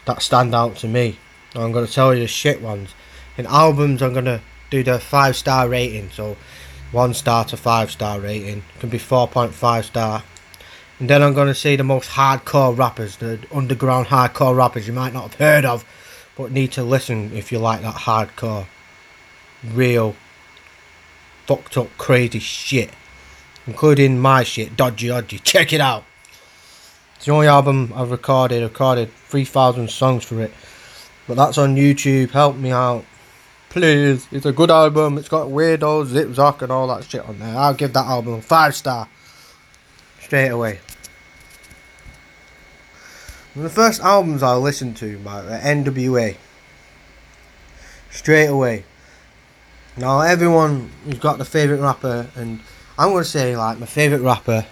that 0.06 0.22
stand 0.22 0.56
out 0.56 0.78
to 0.78 0.88
me. 0.88 1.20
I'm 1.56 1.72
gonna 1.72 1.88
tell 1.88 2.14
you 2.14 2.22
the 2.22 2.28
shit 2.28 2.62
ones. 2.62 2.94
In 3.38 3.46
albums, 3.48 4.02
I'm 4.02 4.14
gonna 4.14 4.42
do 4.70 4.84
the 4.84 5.00
five 5.00 5.36
star 5.36 5.68
rating. 5.68 6.10
So 6.12 6.38
one 6.92 7.14
star 7.14 7.46
to 7.46 7.58
five 7.58 7.92
star 7.92 8.20
rating 8.20 8.60
it 8.60 8.80
can 8.80 8.90
be 8.90 8.98
4.5 8.98 9.84
star 9.84 10.24
and 11.00 11.10
then 11.10 11.24
I'm 11.24 11.34
going 11.34 11.48
to 11.48 11.56
say 11.56 11.78
the 11.78 11.84
most 11.84 12.10
hardcore 12.10 12.78
rappers, 12.78 13.16
the 13.18 13.40
underground 13.54 14.08
hardcore 14.08 14.56
rappers 14.56 14.86
you 14.86 14.94
might 14.94 15.14
not 15.14 15.24
have 15.24 15.36
heard 15.36 15.66
of, 15.66 15.86
but 16.36 16.52
need 16.52 16.74
to 16.74 16.84
listen 16.84 17.32
if 17.34 17.52
you 17.52 17.60
like 17.60 17.82
that 17.82 17.96
hardcore, 17.96 18.66
real, 19.64 20.16
fucked 21.46 21.78
up, 21.78 21.90
crazy 21.98 22.40
shit. 22.40 22.92
Including 23.66 24.20
my 24.20 24.44
shit, 24.44 24.76
Dodgy 24.76 25.08
Dodgy. 25.08 25.40
Check 25.44 25.72
it 25.74 25.82
out. 25.82 26.04
It's 27.16 27.26
the 27.26 27.32
only 27.32 27.48
album 27.48 27.94
I've 27.96 28.12
recorded. 28.12 28.62
I 28.62 28.64
recorded 28.64 29.12
3,000 29.12 29.90
songs 29.90 30.26
for 30.26 30.42
it. 30.42 30.52
But 31.28 31.36
that's 31.36 31.58
on 31.58 31.76
YouTube. 31.76 32.32
Help 32.32 32.56
me 32.56 32.72
out. 32.72 33.06
Please. 33.70 34.28
It's 34.32 34.46
a 34.46 34.52
good 34.52 34.72
album. 34.72 35.18
It's 35.18 35.30
got 35.30 35.48
Weirdos, 35.48 36.08
Zip 36.08 36.30
Zock, 36.30 36.62
and 36.62 36.72
all 36.72 36.88
that 36.88 37.04
shit 37.04 37.24
on 37.24 37.38
there. 37.40 37.56
I'll 37.56 37.74
give 37.74 37.94
that 37.94 38.08
album 38.08 38.36
a 38.36 38.42
5 38.42 38.76
star. 38.76 39.08
Straight 40.22 40.48
away. 40.48 40.80
One 43.56 43.66
of 43.66 43.72
the 43.72 43.76
first 43.76 44.02
albums 44.02 44.44
I 44.44 44.56
listened 44.56 44.96
to 44.98 45.18
by 45.20 45.42
NWA. 45.42 46.38
Straight 48.12 48.46
away. 48.46 48.86
Now 49.98 50.20
everyone 50.22 50.92
has 51.06 51.18
got 51.18 51.40
the 51.40 51.46
favourite 51.46 51.82
rapper 51.82 52.30
and 52.36 52.60
I'm 52.98 53.12
gonna 53.12 53.24
say 53.24 53.58
like 53.58 53.80
my 53.80 53.88
favourite 53.88 54.22
rapper 54.22 54.66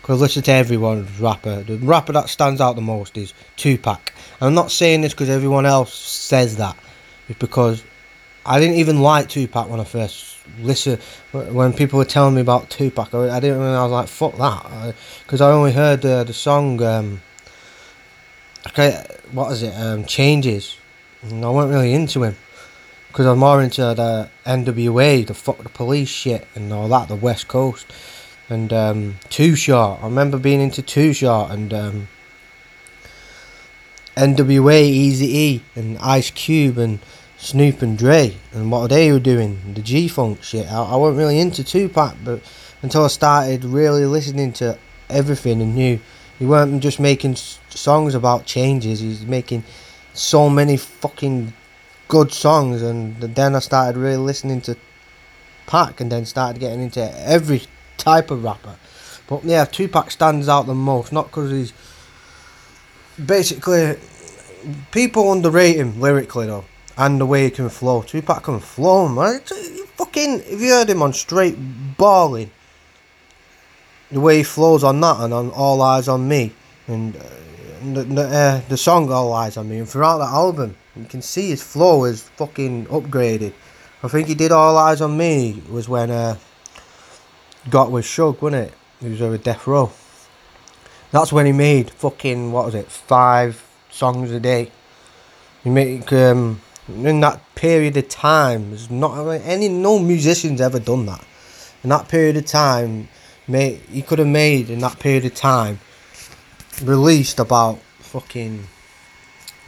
because 0.00 0.20
I 0.20 0.22
listen 0.22 0.42
to 0.42 0.52
everyone's 0.52 1.20
rapper. 1.20 1.62
The 1.62 1.78
rapper 1.78 2.12
that 2.12 2.28
stands 2.28 2.60
out 2.60 2.74
the 2.74 2.82
most 2.82 3.16
is 3.16 3.34
Tupac. 3.56 4.12
I'm 4.40 4.54
not 4.54 4.72
saying 4.72 5.02
this 5.02 5.12
because 5.12 5.30
everyone 5.30 5.64
else 5.64 5.94
says 5.94 6.56
that. 6.56 6.76
It's 7.28 7.38
because 7.38 7.84
I 8.44 8.58
didn't 8.58 8.76
even 8.76 9.00
like 9.00 9.28
Tupac 9.28 9.68
when 9.68 9.78
I 9.78 9.84
first 9.84 10.38
listened. 10.60 11.00
When 11.32 11.72
people 11.72 11.98
were 11.98 12.04
telling 12.04 12.34
me 12.34 12.40
about 12.40 12.68
Tupac, 12.68 13.14
I, 13.14 13.38
didn't. 13.38 13.60
I 13.60 13.82
was 13.82 13.92
like, 13.92 14.08
"Fuck 14.08 14.36
that," 14.38 14.94
because 15.24 15.40
I, 15.40 15.50
I, 15.50 15.52
only 15.52 15.72
heard 15.72 16.04
uh, 16.04 16.24
the 16.24 16.32
song. 16.32 16.82
Um, 16.82 17.22
what 19.32 19.52
is 19.52 19.62
it? 19.62 19.74
Um, 19.74 20.04
changes. 20.04 20.76
And 21.22 21.44
I 21.44 21.50
wasn't 21.50 21.74
really 21.74 21.92
into 21.92 22.22
him 22.22 22.36
because 23.08 23.26
I'm 23.26 23.38
more 23.38 23.62
into 23.62 23.80
the 23.80 24.28
NWA, 24.44 25.26
the 25.26 25.34
fuck 25.34 25.62
the 25.62 25.70
police 25.70 26.08
shit, 26.08 26.46
and 26.54 26.72
all 26.72 26.88
that, 26.88 27.08
the 27.08 27.16
West 27.16 27.48
Coast, 27.48 27.86
and 28.50 28.72
um, 28.72 29.16
Too 29.30 29.56
Short. 29.56 30.02
I 30.02 30.04
remember 30.04 30.38
being 30.38 30.60
into 30.60 30.82
Too 30.82 31.14
Short 31.14 31.50
and 31.50 31.72
um, 31.72 32.08
NWA, 34.16 34.82
Easy 34.82 35.38
E, 35.38 35.62
and 35.74 35.96
Ice 35.98 36.30
Cube, 36.30 36.76
and 36.76 36.98
Snoop 37.38 37.80
and 37.82 37.96
Dre, 37.96 38.36
and 38.52 38.70
what 38.70 38.88
they 38.90 39.10
were 39.12 39.18
doing, 39.18 39.74
the 39.74 39.82
G 39.82 40.08
Funk 40.08 40.42
shit. 40.42 40.70
I, 40.70 40.82
I 40.82 40.96
wasn't 40.96 41.18
really 41.18 41.38
into 41.38 41.64
Tupac, 41.64 42.16
but 42.22 42.42
until 42.82 43.04
I 43.04 43.08
started 43.08 43.64
really 43.64 44.04
listening 44.04 44.52
to 44.54 44.78
everything 45.08 45.62
and 45.62 45.74
knew 45.74 46.00
he 46.38 46.46
weren't 46.46 46.82
just 46.82 47.00
making 47.00 47.36
songs 47.36 48.14
about 48.14 48.46
changes. 48.46 49.00
He's 49.00 49.24
making 49.24 49.64
so 50.14 50.48
many 50.48 50.76
fucking 50.76 51.52
good 52.08 52.32
songs, 52.32 52.82
and 52.82 53.16
then 53.20 53.54
I 53.54 53.58
started 53.60 53.98
really 53.98 54.16
listening 54.16 54.60
to 54.62 54.76
Pac, 55.66 56.00
and 56.00 56.12
then 56.12 56.24
started 56.24 56.60
getting 56.60 56.82
into 56.82 57.02
every 57.26 57.62
type 57.96 58.30
of 58.30 58.44
rapper. 58.44 58.76
But 59.28 59.44
yeah, 59.44 59.64
Tupac 59.64 60.10
stands 60.10 60.48
out 60.48 60.66
the 60.66 60.74
most, 60.74 61.12
not 61.12 61.26
because 61.26 61.50
he's 61.50 61.72
basically 63.24 63.96
people 64.92 65.32
underrate 65.32 65.76
him 65.76 66.00
lyrically 66.00 66.46
though, 66.46 66.64
and 66.96 67.20
the 67.20 67.26
way 67.26 67.44
he 67.44 67.50
can 67.50 67.68
flow. 67.68 68.02
Tupac 68.02 68.44
can 68.44 68.60
flow, 68.60 69.08
man. 69.08 69.40
Fucking, 69.40 70.40
if 70.46 70.60
you 70.60 70.70
heard 70.70 70.90
him 70.90 71.02
on 71.02 71.12
straight 71.12 71.56
balling, 71.96 72.50
the 74.10 74.20
way 74.20 74.38
he 74.38 74.42
flows 74.42 74.84
on 74.84 75.00
that 75.00 75.20
and 75.20 75.34
on 75.34 75.50
All 75.50 75.82
Eyes 75.82 76.08
on 76.08 76.28
Me 76.28 76.52
and, 76.86 77.16
uh, 77.16 77.20
the 77.94 78.02
the, 78.04 78.22
uh, 78.22 78.60
the 78.68 78.76
song 78.76 79.10
All 79.10 79.32
Eyes 79.32 79.56
on 79.56 79.68
Me 79.68 79.78
and 79.78 79.88
throughout 79.88 80.18
that 80.18 80.32
album 80.32 80.76
you 80.96 81.04
can 81.04 81.22
see 81.22 81.50
his 81.50 81.62
flow 81.62 82.04
is 82.04 82.22
fucking 82.22 82.86
upgraded. 82.86 83.52
I 84.02 84.08
think 84.08 84.28
he 84.28 84.34
did 84.34 84.52
All 84.52 84.76
Eyes 84.76 85.00
on 85.00 85.16
Me 85.16 85.62
was 85.68 85.88
when 85.88 86.10
uh, 86.10 86.36
got 87.68 87.90
with 87.90 88.04
Suge, 88.04 88.40
wasn't 88.40 88.68
it? 88.68 88.74
He 89.00 89.08
was 89.10 89.20
over 89.20 89.36
Death 89.36 89.66
Row. 89.66 89.92
That's 91.10 91.32
when 91.32 91.46
he 91.46 91.52
made 91.52 91.90
fucking 91.90 92.52
what 92.52 92.66
was 92.66 92.74
it 92.74 92.90
five 92.90 93.62
songs 93.90 94.30
a 94.30 94.40
day. 94.40 94.70
He 95.62 95.70
made 95.70 96.12
um, 96.12 96.60
in 96.88 97.20
that 97.20 97.42
period 97.54 97.96
of 97.96 98.08
time. 98.08 98.70
There's 98.70 98.90
not 98.90 99.28
any 99.28 99.68
no 99.68 99.98
musicians 99.98 100.60
ever 100.60 100.78
done 100.78 101.06
that. 101.06 101.24
In 101.82 101.90
that 101.90 102.08
period 102.08 102.36
of 102.36 102.46
time, 102.46 103.08
made 103.48 103.80
he 103.90 104.02
could 104.02 104.18
have 104.18 104.28
made 104.28 104.70
in 104.70 104.80
that 104.80 104.98
period 104.98 105.24
of 105.24 105.34
time 105.34 105.78
released 106.82 107.38
about 107.38 107.78
fucking 107.98 108.66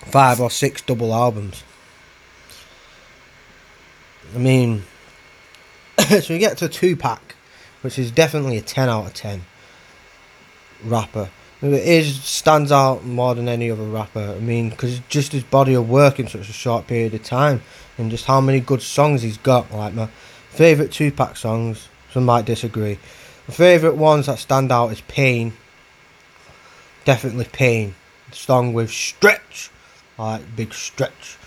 five 0.07 0.41
or 0.41 0.51
six 0.51 0.83
double 0.83 1.15
albums. 1.15 1.63
I 4.35 4.39
mean, 4.39 4.85
so 6.09 6.25
we 6.29 6.39
get 6.39 6.59
to 6.59 6.69
Tupac, 6.69 7.35
which 7.83 7.99
is 7.99 8.11
definitely 8.11 8.59
a 8.59 8.63
ten 8.63 8.89
out 8.89 9.07
of 9.07 9.15
ten 9.15 9.45
rapper. 10.85 11.31
It 11.61 11.73
is 11.73 12.23
stands 12.23 12.71
out 12.71 13.05
more 13.05 13.35
than 13.35 13.49
any 13.49 13.71
other 13.71 13.83
rapper. 13.83 14.35
I 14.37 14.39
mean, 14.39 14.71
because 14.71 15.01
just 15.09 15.33
his 15.33 15.43
body 15.43 15.75
of 15.75 15.89
work 15.89 16.21
in 16.21 16.29
such 16.29 16.49
a 16.49 16.53
short 16.53 16.87
period 16.87 17.15
of 17.15 17.25
time, 17.25 17.63
and 17.97 18.11
just 18.11 18.27
how 18.27 18.41
many 18.41 18.61
good 18.61 18.83
songs 18.83 19.23
he's 19.23 19.39
got. 19.39 19.73
Like 19.73 19.95
my 19.95 20.07
favorite 20.51 20.93
Tupac 20.93 21.37
songs, 21.37 21.89
some 22.13 22.25
might 22.25 22.45
disagree, 22.45 22.99
favourite 23.53 23.97
ones 23.97 24.27
that 24.27 24.39
stand 24.39 24.71
out 24.71 24.93
is 24.93 25.01
Pain. 25.03 25.55
Definitely 27.05 27.47
Pain. 27.47 27.95
song 28.33 28.75
with 28.75 28.91
Stretch. 28.91 29.71
I 30.19 30.33
like 30.33 30.57
Big 30.57 30.75
Stretch. 30.75 31.39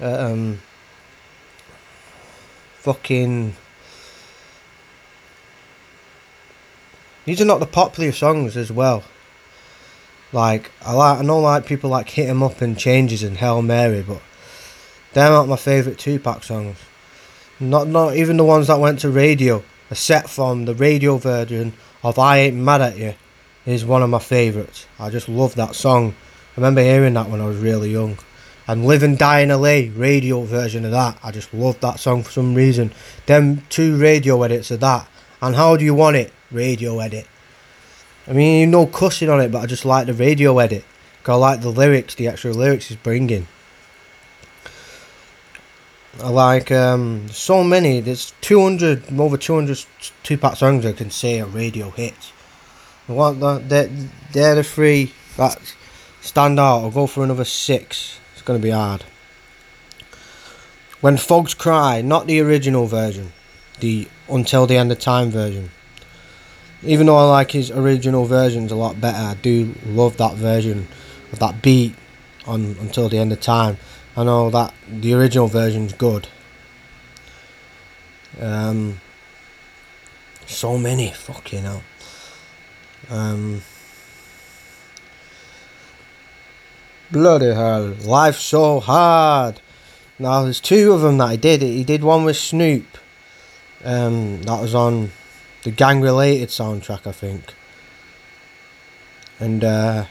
Uh, 0.00 0.30
um, 0.30 0.60
fucking. 2.74 3.56
These 7.24 7.40
are 7.40 7.46
not 7.46 7.60
the 7.60 7.66
popular 7.66 8.12
songs 8.12 8.56
as 8.56 8.70
well. 8.70 9.04
Like 10.32 10.70
I 10.84 10.92
like, 10.92 11.18
I 11.18 11.22
know 11.22 11.40
like 11.40 11.66
people 11.66 11.88
like 11.88 12.08
Hit 12.10 12.28
'Em 12.28 12.42
Up 12.42 12.60
and 12.60 12.76
Changes 12.76 13.22
and 13.22 13.36
Hail 13.36 13.62
Mary, 13.62 14.02
but 14.02 14.20
they're 15.12 15.30
not 15.30 15.48
my 15.48 15.56
favourite 15.56 15.98
Tupac 15.98 16.42
songs. 16.42 16.76
Not 17.60 17.86
not 17.86 18.16
even 18.16 18.36
the 18.36 18.44
ones 18.44 18.66
that 18.66 18.80
went 18.80 18.98
to 19.00 19.10
radio 19.10 19.62
a 19.92 19.94
set 19.94 20.30
from 20.30 20.64
the 20.64 20.74
radio 20.74 21.18
version 21.18 21.74
of 22.02 22.18
I 22.18 22.38
Ain't 22.38 22.56
Mad 22.56 22.80
at 22.80 22.96
You 22.96 23.14
is 23.66 23.84
one 23.84 24.02
of 24.02 24.08
my 24.08 24.18
favourites. 24.18 24.86
I 24.98 25.10
just 25.10 25.28
love 25.28 25.54
that 25.56 25.74
song. 25.74 26.14
I 26.56 26.60
remember 26.60 26.80
hearing 26.80 27.12
that 27.12 27.28
when 27.28 27.42
I 27.42 27.44
was 27.44 27.58
really 27.58 27.90
young. 27.90 28.16
And 28.66 28.86
Live 28.86 29.02
and 29.02 29.18
Die 29.18 29.40
in 29.40 29.50
LA, 29.50 29.92
radio 29.94 30.44
version 30.44 30.86
of 30.86 30.92
that. 30.92 31.18
I 31.22 31.30
just 31.30 31.52
love 31.52 31.78
that 31.80 32.00
song 32.00 32.22
for 32.22 32.30
some 32.30 32.54
reason. 32.54 32.90
Them 33.26 33.66
two 33.68 33.98
radio 33.98 34.42
edits 34.42 34.70
of 34.70 34.80
that. 34.80 35.06
And 35.42 35.54
How 35.54 35.76
Do 35.76 35.84
You 35.84 35.94
Want 35.94 36.16
It? 36.16 36.32
Radio 36.50 36.98
edit. 36.98 37.26
I 38.26 38.32
mean, 38.32 38.60
you 38.60 38.66
know 38.68 38.86
cussing 38.86 39.28
on 39.28 39.42
it, 39.42 39.52
but 39.52 39.62
I 39.62 39.66
just 39.66 39.84
like 39.84 40.06
the 40.06 40.14
radio 40.14 40.58
edit. 40.58 40.86
I 41.26 41.34
like 41.34 41.60
the 41.60 41.70
lyrics, 41.70 42.14
the 42.14 42.28
actual 42.28 42.54
lyrics 42.54 42.86
he's 42.86 42.96
bringing. 42.96 43.46
I 46.20 46.28
like 46.28 46.70
um, 46.70 47.28
so 47.28 47.64
many. 47.64 48.00
There's 48.00 48.34
200, 48.42 49.18
over 49.18 49.36
200 49.36 49.84
Tupac 50.22 50.56
songs 50.56 50.84
I 50.84 50.92
can 50.92 51.10
say 51.10 51.40
are 51.40 51.46
radio 51.46 51.90
hits. 51.90 52.32
What 53.06 53.40
the, 53.40 53.58
they're, 53.58 53.90
they're 54.32 54.54
the 54.56 54.64
three 54.64 55.12
that 55.36 55.58
stand 56.20 56.60
out. 56.60 56.82
I'll 56.82 56.90
go 56.90 57.06
for 57.06 57.24
another 57.24 57.44
six. 57.44 58.18
It's 58.34 58.42
going 58.42 58.60
to 58.60 58.62
be 58.62 58.70
hard. 58.70 59.04
When 61.00 61.16
Fogs 61.16 61.54
Cry, 61.54 62.02
not 62.02 62.26
the 62.26 62.40
original 62.40 62.86
version, 62.86 63.32
the 63.80 64.06
Until 64.28 64.66
the 64.66 64.76
End 64.76 64.92
of 64.92 64.98
Time 64.98 65.30
version. 65.30 65.70
Even 66.84 67.06
though 67.06 67.16
I 67.16 67.24
like 67.24 67.52
his 67.52 67.70
original 67.70 68.24
versions 68.24 68.70
a 68.70 68.76
lot 68.76 69.00
better, 69.00 69.18
I 69.18 69.34
do 69.34 69.74
love 69.86 70.16
that 70.18 70.34
version 70.34 70.88
of 71.32 71.38
that 71.38 71.62
beat 71.62 71.94
on 72.46 72.76
Until 72.80 73.08
the 73.08 73.18
End 73.18 73.32
of 73.32 73.40
Time. 73.40 73.78
I 74.16 74.24
know 74.24 74.50
that 74.50 74.74
the 74.88 75.14
original 75.14 75.46
version's 75.46 75.94
good. 75.94 76.28
Um, 78.40 79.00
so 80.46 80.76
many, 80.76 81.10
fucking 81.10 81.62
hell. 81.62 81.82
Um, 83.10 83.62
bloody 87.10 87.54
hell, 87.54 87.94
life's 88.04 88.42
so 88.42 88.80
hard. 88.80 89.60
Now 90.18 90.42
there's 90.42 90.60
two 90.60 90.92
of 90.92 91.00
them 91.00 91.18
that 91.18 91.30
he 91.30 91.36
did. 91.36 91.62
He 91.62 91.84
did 91.84 92.04
one 92.04 92.24
with 92.24 92.36
Snoop. 92.36 92.98
Um, 93.84 94.42
that 94.42 94.60
was 94.60 94.74
on 94.74 95.10
the 95.64 95.70
gang 95.70 96.00
related 96.00 96.50
soundtrack, 96.50 97.06
I 97.06 97.12
think. 97.12 97.54
And 99.40 99.64
uh, 99.64 100.04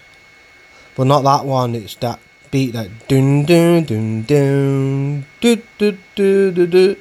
but 0.96 1.05
not 1.05 1.24
that 1.24 1.46
one. 1.46 1.75
It's 1.75 1.96
that 1.96 2.20
beat 2.51 2.74
that 2.74 3.08
dun 3.08 3.46
dun 3.46 3.84
dun 3.86 4.24
dun 4.24 5.25
do 5.39 5.62
do 5.77 5.98
do 6.15 6.51
do 6.51 6.67
do 6.67 6.96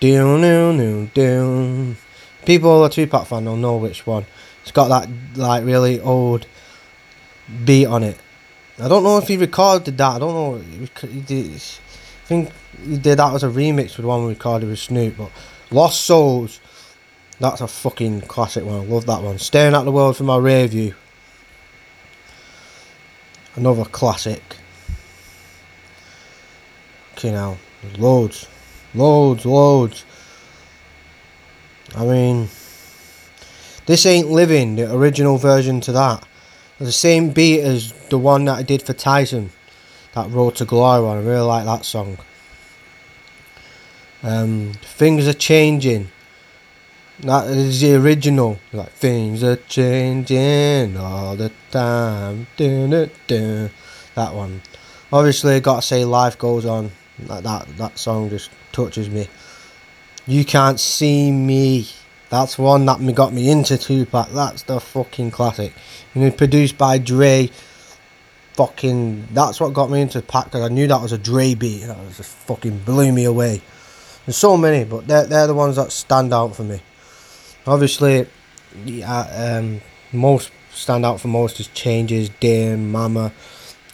down 0.00 0.40
down 0.40 0.78
down 0.78 1.10
down. 1.14 1.96
People 2.44 2.78
who 2.78 2.84
are 2.84 2.88
Tupac 2.88 3.26
fan 3.26 3.44
will 3.44 3.56
know 3.56 3.76
which 3.76 4.06
one. 4.06 4.24
It's 4.62 4.70
got 4.70 4.88
that 4.88 5.08
like 5.36 5.64
really 5.64 6.00
old 6.00 6.46
beat 7.64 7.86
on 7.86 8.02
it. 8.04 8.18
I 8.78 8.88
don't 8.88 9.02
know 9.02 9.18
if 9.18 9.28
he 9.28 9.36
recorded 9.36 9.96
that. 9.98 10.16
I 10.16 10.18
don't 10.18 10.34
know. 10.34 10.58
He 11.08 11.20
did, 11.20 11.46
I 11.46 11.58
think 12.26 12.50
he 12.84 12.98
did 12.98 13.18
that 13.18 13.34
as 13.34 13.42
a 13.42 13.48
remix 13.48 13.96
with 13.96 14.06
one 14.06 14.24
we 14.26 14.30
recorded 14.30 14.68
with 14.68 14.78
Snoop. 14.78 15.16
But 15.16 15.30
Lost 15.70 16.02
Souls, 16.02 16.60
that's 17.40 17.60
a 17.62 17.68
fucking 17.68 18.22
classic 18.22 18.64
one. 18.64 18.80
I 18.80 18.84
love 18.84 19.06
that 19.06 19.22
one. 19.22 19.38
Staring 19.38 19.74
at 19.74 19.84
the 19.84 19.92
world 19.92 20.16
from 20.16 20.26
my 20.26 20.36
rear 20.36 20.66
view. 20.66 20.94
Another 23.56 23.84
classic. 23.86 24.42
Okay, 27.14 27.32
now 27.32 27.56
loads, 27.96 28.46
loads, 28.94 29.46
loads. 29.46 30.04
I 31.96 32.04
mean, 32.04 32.48
this 33.86 34.04
ain't 34.04 34.30
living. 34.30 34.76
The 34.76 34.94
original 34.94 35.38
version 35.38 35.80
to 35.82 35.92
that, 35.92 36.26
the 36.78 36.92
same 36.92 37.30
beat 37.30 37.62
as 37.62 37.92
the 38.10 38.18
one 38.18 38.44
that 38.44 38.58
I 38.58 38.62
did 38.62 38.82
for 38.82 38.92
Tyson. 38.92 39.50
That 40.12 40.30
Road 40.30 40.56
to 40.56 40.64
Glory 40.64 41.02
one. 41.02 41.18
I 41.18 41.20
really 41.20 41.40
like 41.40 41.64
that 41.64 41.84
song. 41.84 42.18
Um, 44.22 44.72
things 44.82 45.26
are 45.28 45.34
changing. 45.34 46.10
That 47.20 47.46
is 47.48 47.80
the 47.80 47.94
original. 47.94 48.58
Like 48.72 48.92
things 48.92 49.42
are 49.42 49.56
changing 49.56 50.96
all 50.98 51.34
the 51.34 51.50
time. 51.70 52.46
Dun, 52.56 52.90
dun, 52.90 53.10
dun. 53.26 53.70
That 54.14 54.34
one. 54.34 54.60
Obviously, 55.10 55.54
I 55.54 55.60
gotta 55.60 55.82
say, 55.82 56.04
life 56.04 56.38
goes 56.38 56.66
on. 56.66 56.90
That 57.20 57.42
that 57.44 57.76
that 57.78 57.98
song 57.98 58.28
just 58.28 58.50
touches 58.72 59.08
me. 59.08 59.28
You 60.26 60.44
can't 60.44 60.78
see 60.78 61.30
me. 61.30 61.88
That's 62.28 62.58
one 62.58 62.84
that 62.86 63.00
me 63.00 63.12
got 63.14 63.32
me 63.32 63.48
into 63.48 63.78
Tupac. 63.78 64.30
That's 64.30 64.64
the 64.64 64.78
fucking 64.78 65.30
classic. 65.30 65.72
You 66.14 66.22
know, 66.22 66.30
produced 66.30 66.76
by 66.76 66.98
Dre. 66.98 67.50
Fucking, 68.54 69.28
that's 69.32 69.60
what 69.60 69.74
got 69.74 69.90
me 69.90 70.00
into 70.00 70.22
Pac 70.22 70.46
because 70.46 70.62
I 70.62 70.68
knew 70.68 70.86
that 70.86 71.02
was 71.02 71.12
a 71.12 71.18
Dre 71.18 71.54
beat. 71.54 71.84
That 71.84 71.98
was 71.98 72.16
just 72.16 72.34
fucking 72.34 72.78
blew 72.80 73.12
me 73.12 73.24
away. 73.24 73.60
There's 74.24 74.36
so 74.36 74.56
many, 74.56 74.84
but 74.84 75.06
they're 75.06 75.26
they're 75.26 75.46
the 75.46 75.54
ones 75.54 75.76
that 75.76 75.92
stand 75.92 76.34
out 76.34 76.56
for 76.56 76.64
me. 76.64 76.80
Obviously, 77.66 78.28
yeah, 78.84 79.58
um, 79.58 79.80
most 80.12 80.52
stand 80.70 81.04
out 81.04 81.20
for 81.20 81.28
most 81.28 81.58
is 81.58 81.68
changes, 81.68 82.28
Dame, 82.40 82.92
Mama, 82.92 83.32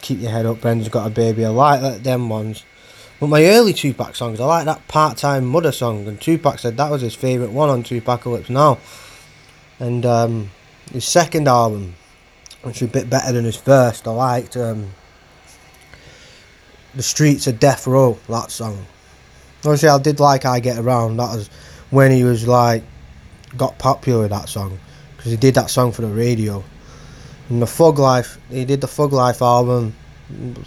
Keep 0.03 0.21
Your 0.21 0.31
Head 0.31 0.47
Up, 0.47 0.61
Brenda's 0.61 0.89
Got 0.89 1.07
a 1.07 1.11
Baby. 1.11 1.45
I 1.45 1.49
like 1.49 1.81
that 1.81 2.05
them 2.05 2.29
ones. 2.29 2.65
But 3.19 3.29
my 3.29 3.45
early 3.47 3.73
Tupac 3.73 4.17
songs, 4.17 4.41
I 4.41 4.45
like 4.45 4.65
that 4.67 4.87
part 4.89 5.17
time 5.17 5.47
mother 5.47 5.73
song, 5.73 6.07
and 6.07 6.21
Tupac 6.21 6.59
said 6.59 6.77
that 6.77 6.91
was 6.91 7.03
his 7.03 7.15
favourite 7.15 7.53
one 7.53 7.71
on 7.71 7.83
2Pacalypse 7.83 8.51
Now. 8.51 8.79
And 9.79 10.05
um, 10.05 10.51
his 10.93 11.07
second 11.07 11.49
album, 11.49 11.95
which 12.63 12.81
was 12.81 12.91
a 12.91 12.93
bit 12.93 13.09
better 13.09 13.33
than 13.33 13.45
his 13.45 13.57
first, 13.57 14.07
I 14.07 14.11
liked 14.11 14.57
um, 14.57 14.91
The 16.95 17.03
Streets 17.03 17.47
of 17.47 17.59
Death 17.59 17.87
Row, 17.87 18.19
that 18.29 18.51
song. 18.51 18.85
Obviously, 19.59 19.89
I 19.89 19.99
did 19.99 20.19
like 20.19 20.45
I 20.45 20.61
Get 20.61 20.79
Around, 20.79 21.17
that 21.19 21.35
was 21.35 21.49
when 21.91 22.11
he 22.11 22.25
was 22.25 22.49
like 22.49 22.83
got 23.57 23.79
popular 23.79 24.23
with 24.23 24.31
that 24.31 24.49
song 24.49 24.79
because 25.17 25.31
he 25.31 25.37
did 25.37 25.55
that 25.55 25.71
song 25.71 25.93
for 25.93 26.03
the 26.03 26.09
radio. 26.09 26.63
And 27.49 27.61
the 27.61 27.67
Thug 27.67 27.99
Life, 27.99 28.39
he 28.51 28.65
did 28.65 28.81
the 28.81 28.87
Thug 28.87 29.13
Life 29.13 29.43
album. 29.43 29.95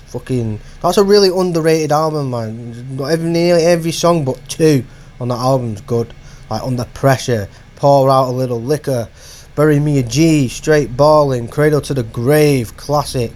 Fucking, 0.08 0.60
that's 0.82 0.98
a 0.98 1.04
really 1.04 1.30
underrated 1.30 1.92
album, 1.92 2.30
man. 2.30 2.96
Not 2.98 3.08
every 3.08 3.30
nearly 3.30 3.64
every 3.64 3.92
song 3.92 4.24
but 4.24 4.40
two 4.48 4.86
on 5.20 5.30
that 5.30 5.40
album's 5.40 5.82
good. 5.82 6.14
Like 6.50 6.62
Under 6.62 6.86
Pressure, 6.86 7.50
Pour 7.76 8.10
Out 8.10 8.30
a 8.30 8.32
Little 8.32 8.62
Liquor, 8.62 9.10
Bury 9.56 9.80
Me 9.80 10.00
a 10.00 10.04
G, 10.04 10.48
Straight 10.48 10.96
Balling, 10.96 11.48
Cradle 11.48 11.82
to 11.82 11.94
the 11.94 12.04
Grave, 12.04 12.78
classic. 12.78 13.32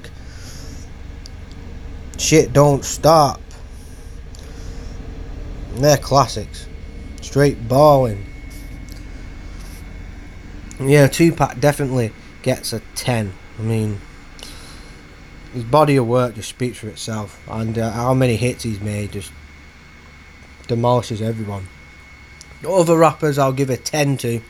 Shit 2.18 2.54
Don't 2.54 2.86
Stop. 2.86 3.42
They're 5.76 5.98
classics. 5.98 6.68
Straight 7.22 7.68
Balling. 7.68 8.29
Yeah, 10.80 11.08
Tupac 11.08 11.60
definitely 11.60 12.14
gets 12.42 12.72
a 12.72 12.80
10. 12.96 13.34
I 13.58 13.62
mean, 13.62 14.00
his 15.54 15.64
body 15.64 15.98
of 15.98 16.08
work 16.08 16.36
just 16.36 16.50
speaks 16.50 16.78
for 16.78 16.88
itself, 16.88 17.42
and 17.50 17.78
uh, 17.78 17.92
how 17.92 18.14
many 18.14 18.38
hits 18.38 18.64
he's 18.64 18.80
made 18.80 19.12
just 19.12 19.32
demolishes 20.68 21.22
everyone. 21.22 21.68
The 22.62 22.70
other 22.70 22.98
rappers, 22.98 23.38
I'll 23.38 23.52
give 23.52 23.70
a 23.70 23.78
10 23.78 24.18
to. 24.18 24.42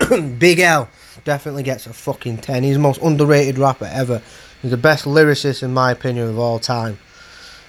Big 0.38 0.58
L 0.58 0.88
definitely 1.24 1.62
gets 1.62 1.86
a 1.86 1.92
fucking 1.92 2.38
10. 2.38 2.62
He's 2.62 2.74
the 2.74 2.80
most 2.80 3.02
underrated 3.02 3.58
rapper 3.58 3.90
ever. 3.92 4.22
He's 4.62 4.70
the 4.70 4.76
best 4.76 5.04
lyricist, 5.04 5.62
in 5.62 5.74
my 5.74 5.90
opinion, 5.90 6.28
of 6.28 6.38
all 6.38 6.58
time. 6.58 6.98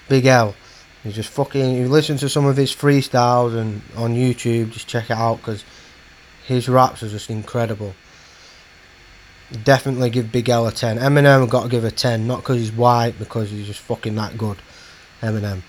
Big 0.08 0.26
L. 0.26 0.56
He's 1.04 1.15
just 1.15 1.30
fucking. 1.30 1.76
You 1.76 1.89
listen 1.89 2.17
to 2.17 2.30
some 2.30 2.46
of 2.46 2.56
his 2.56 2.74
freestyles 2.74 3.58
and 3.58 3.82
on 3.98 4.15
YouTube, 4.15 4.72
just 4.72 4.88
check 4.88 5.10
it 5.10 5.17
out 5.17 5.38
because 5.38 5.65
his 6.45 6.67
raps 6.69 7.03
are 7.03 7.10
just 7.10 7.29
incredible. 7.29 7.93
Definitely 9.63 10.10
give 10.10 10.32
Big 10.32 10.49
L 10.49 10.67
a 10.67 10.71
10. 10.71 10.97
Eminem, 10.97 11.49
got 11.49 11.63
to 11.63 11.69
give 11.69 11.84
a 11.84 11.91
10. 11.91 12.25
Not 12.25 12.38
because 12.38 12.58
he's 12.58 12.71
white, 12.71 13.17
because 13.19 13.51
he's 13.51 13.67
just 13.67 13.82
fucking 13.82 14.15
that 14.15 14.38
good. 14.38 14.58
Eminem. 15.21 15.62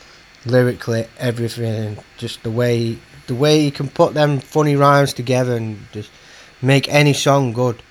Lyrically, 0.47 1.07
everything. 1.19 1.99
Just 2.17 2.43
the 2.43 2.51
way 2.51 2.99
the 3.27 3.35
way 3.35 3.61
he 3.61 3.71
can 3.71 3.89
put 3.89 4.15
them 4.15 4.39
funny 4.39 4.77
rhymes 4.77 5.13
together 5.13 5.57
and 5.57 5.79
just 5.93 6.11
make 6.61 6.89
any 6.89 7.13
song 7.13 7.53
good. 7.53 7.83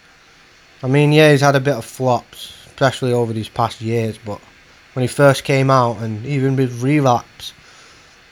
I 0.81 0.87
mean, 0.87 1.11
yeah, 1.11 1.31
he's 1.31 1.41
had 1.41 1.55
a 1.55 1.59
bit 1.59 1.75
of 1.75 1.85
flops, 1.85 2.53
especially 2.67 3.13
over 3.13 3.33
these 3.33 3.49
past 3.49 3.81
years, 3.81 4.17
but 4.23 4.39
when 4.93 5.01
he 5.01 5.07
first 5.07 5.43
came 5.43 5.69
out 5.69 5.97
and 5.99 6.25
even 6.25 6.55
with 6.55 6.83
Relapse, 6.83 7.53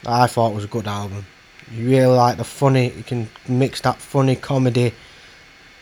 I 0.05 0.27
thought 0.27 0.53
was 0.53 0.65
a 0.65 0.67
good 0.67 0.87
album. 0.87 1.25
You 1.73 1.89
really 1.89 2.15
like 2.15 2.37
the 2.37 2.43
funny. 2.43 2.91
You 2.91 3.03
can 3.03 3.29
mix 3.47 3.81
that 3.81 3.97
funny 3.97 4.35
comedy, 4.35 4.93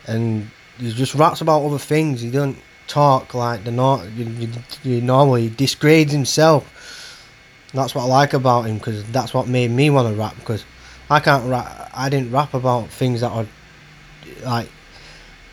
and 0.06 0.48
he 0.78 0.92
just 0.92 1.14
raps 1.14 1.40
about 1.40 1.64
other 1.64 1.78
things. 1.78 2.20
He 2.20 2.30
doesn't 2.30 2.58
talk 2.86 3.34
like 3.34 3.62
the 3.62 3.70
not 3.70 4.04
you, 4.12 4.24
you, 4.24 4.48
you 4.82 5.00
normally 5.00 5.42
he 5.42 5.48
disgrades 5.50 6.12
himself. 6.12 6.64
That's 7.72 7.94
what 7.94 8.02
I 8.02 8.06
like 8.06 8.32
about 8.32 8.66
him 8.66 8.78
because 8.78 9.04
that's 9.12 9.32
what 9.32 9.46
made 9.46 9.70
me 9.70 9.90
want 9.90 10.08
to 10.08 10.14
rap 10.14 10.34
because 10.36 10.64
I 11.08 11.20
can't 11.20 11.48
rap. 11.48 11.90
I 11.94 12.08
didn't 12.08 12.32
rap 12.32 12.54
about 12.54 12.88
things 12.88 13.20
that 13.20 13.30
are 13.30 13.46
like 14.44 14.68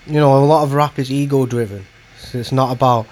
you 0.05 0.13
know 0.13 0.37
a 0.37 0.45
lot 0.45 0.63
of 0.63 0.73
rap 0.73 0.99
is 0.99 1.11
ego 1.11 1.45
driven. 1.45 1.85
So 2.19 2.39
it's 2.39 2.51
not 2.51 2.71
about 2.71 3.07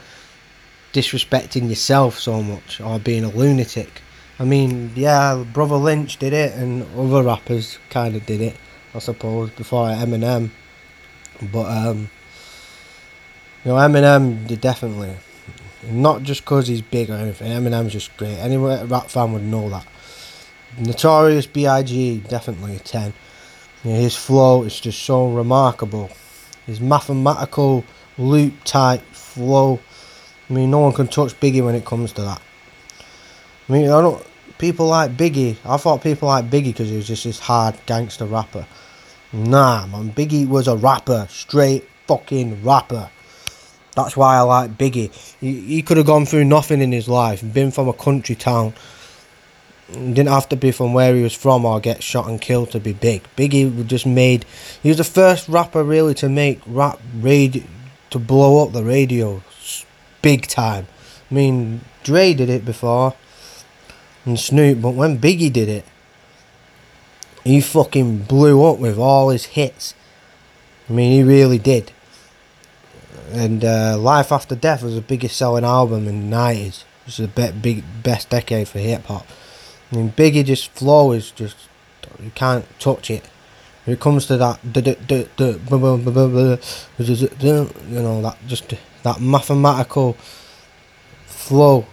disrespecting 0.94 1.70
yourself 1.70 2.20
so 2.20 2.42
much 2.42 2.82
or 2.82 3.00
being 3.00 3.24
a 3.24 3.30
lunatic. 3.30 4.02
I 4.38 4.44
mean, 4.44 4.92
yeah, 4.96 5.44
Brotha 5.54 5.82
Lynch 5.82 6.18
did 6.18 6.34
it, 6.34 6.54
and 6.56 6.86
other 6.98 7.24
rappers 7.24 7.80
kind 7.90 8.16
of 8.16 8.26
did 8.26 8.42
it, 8.42 8.56
I 8.94 9.00
suppose, 9.00 9.50
before 9.52 9.88
Eminem. 9.88 10.50
But 11.42 11.72
um, 11.72 12.10
you 13.64 13.72
know, 13.72 13.78
Eminem 13.78 14.46
did 14.46 14.60
definitely, 14.60 15.16
not 15.90 16.24
just 16.24 16.42
because 16.42 16.68
he's 16.68 16.82
big 16.82 17.10
or 17.10 17.16
anything. 17.16 17.52
Eminem's 17.52 17.94
just 17.94 18.16
great. 18.18 18.38
Any 18.38 18.58
rap 18.58 19.08
fan 19.08 19.32
would 19.34 19.44
know 19.44 19.70
that. 19.70 19.88
Notorious 20.78 21.48
B.I.G. 21.48 22.24
definitely 22.28 22.76
a 22.76 22.80
10. 22.80 23.14
You 23.86 23.92
know, 23.92 23.98
his 23.98 24.16
flow 24.18 24.64
is 24.64 24.78
just 24.78 25.02
so 25.04 25.32
remarkable. 25.32 26.10
His 26.66 26.82
mathematical 26.82 27.86
loop 28.18 28.54
type 28.66 29.02
flow. 29.14 29.80
I 30.50 30.54
mean, 30.54 30.72
no 30.72 30.80
one 30.80 30.92
can 30.92 31.08
touch 31.08 31.40
Biggie 31.40 31.64
when 31.64 31.76
it 31.76 31.86
comes 31.86 32.12
to 32.14 32.24
that. 32.24 32.42
I 33.68 33.72
mean, 33.72 33.86
I 33.86 34.02
don't. 34.02 34.26
People 34.58 34.88
like 34.88 35.18
Biggie. 35.18 35.58
I 35.66 35.78
thought 35.78 36.04
people 36.04 36.28
like 36.28 36.50
Biggie 36.50 36.66
because 36.66 36.90
he 36.90 36.96
was 36.96 37.08
just 37.08 37.24
this 37.24 37.40
hard 37.40 37.76
gangster 37.86 38.26
rapper. 38.26 38.66
Nah, 39.34 39.86
man. 39.88 40.12
Biggie 40.12 40.48
was 40.48 40.68
a 40.68 40.78
rapper, 40.78 41.28
straight 41.30 41.88
fucking 42.08 42.64
rapper. 42.64 43.10
That's 43.96 44.16
why 44.16 44.38
I 44.38 44.42
like 44.42 44.78
Biggie. 44.78 45.12
He, 45.40 45.62
he 45.62 45.82
could 45.82 45.98
have 45.98 46.06
gone 46.06 46.26
through 46.26 46.46
nothing 46.46 46.82
in 46.82 46.92
his 46.92 47.10
life, 47.10 47.42
been 47.54 47.72
from 47.72 47.88
a 47.88 47.94
country 47.94 48.36
town. 48.36 48.74
Didn't 49.92 50.28
have 50.28 50.50
to 50.50 50.56
be 50.56 50.72
from 50.72 50.94
where 50.94 51.16
he 51.16 51.22
was 51.22 51.34
from 51.34 51.66
or 51.66 51.80
get 51.80 52.02
shot 52.02 52.28
and 52.28 52.42
killed 52.42 52.72
to 52.72 52.80
be 52.80 52.94
big. 52.94 53.24
Biggie 53.36 53.86
just 53.88 54.06
made. 54.06 54.46
He 54.82 54.90
was 54.90 54.98
the 54.98 55.04
first 55.04 55.48
rapper 55.48 55.84
really 55.84 56.14
to 56.16 56.30
make 56.30 56.62
rap 56.66 57.00
radio 57.20 57.64
to 58.10 58.20
blow 58.20 58.66
up 58.66 58.74
the 58.74 58.84
radio 58.84 59.44
big 60.22 60.48
time. 60.48 60.88
I 61.30 61.34
mean, 61.34 61.82
Dre 62.04 62.34
did 62.34 62.50
it 62.50 62.66
before 62.66 63.16
and 64.26 64.40
Snoop, 64.40 64.82
but 64.82 64.92
when 64.92 65.20
Biggie 65.20 65.54
did 65.54 65.70
it, 65.70 65.86
he 67.44 67.62
fucking 67.62 68.24
blew 68.24 68.66
up 68.66 68.80
with 68.80 68.98
all 68.98 69.30
his 69.30 69.46
hits. 69.46 69.94
I 70.90 70.94
mean, 70.94 71.12
he 71.12 71.24
really 71.24 71.60
did. 71.60 71.92
And 73.32 73.64
uh, 73.64 73.98
Life 73.98 74.32
After 74.32 74.56
Death 74.56 74.84
was 74.84 74.96
the 74.96 75.02
biggest 75.02 75.38
selling 75.38 75.64
album 75.64 76.08
in 76.08 76.30
the 76.30 76.36
90s. 76.36 76.82
It 76.82 76.86
was 77.06 77.18
the 77.18 77.28
be- 77.28 77.52
big, 77.52 77.84
best 78.02 78.30
decade 78.30 78.68
for 78.68 78.80
hip 78.80 79.06
hop. 79.06 79.28
I 79.92 79.96
mean, 79.96 80.12
Biggie 80.12 80.46
just 80.46 80.72
flow 80.72 81.12
is 81.12 81.32
just, 81.32 81.56
you 82.22 82.32
can't 82.34 82.66
touch 82.80 83.12
it. 83.12 83.24
When 83.86 83.94
it 83.94 84.00
comes 84.00 84.26
to 84.26 84.38
that, 84.38 84.60
you 84.64 84.82
know, 88.02 88.22
that 88.24 88.38
just 88.48 88.74
that 89.04 89.22
mathematical 89.22 90.18
flow 91.28 91.86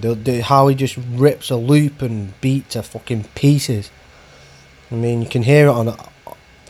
the, 0.00 0.14
the, 0.14 0.42
how 0.42 0.68
he 0.68 0.74
just 0.74 0.96
rips 0.96 1.50
a 1.50 1.56
loop 1.56 2.02
and 2.02 2.38
beat 2.40 2.70
to 2.70 2.82
fucking 2.82 3.24
pieces. 3.34 3.90
I 4.90 4.94
mean, 4.94 5.22
you 5.22 5.28
can 5.28 5.42
hear 5.42 5.66
it 5.66 5.70
on 5.70 5.96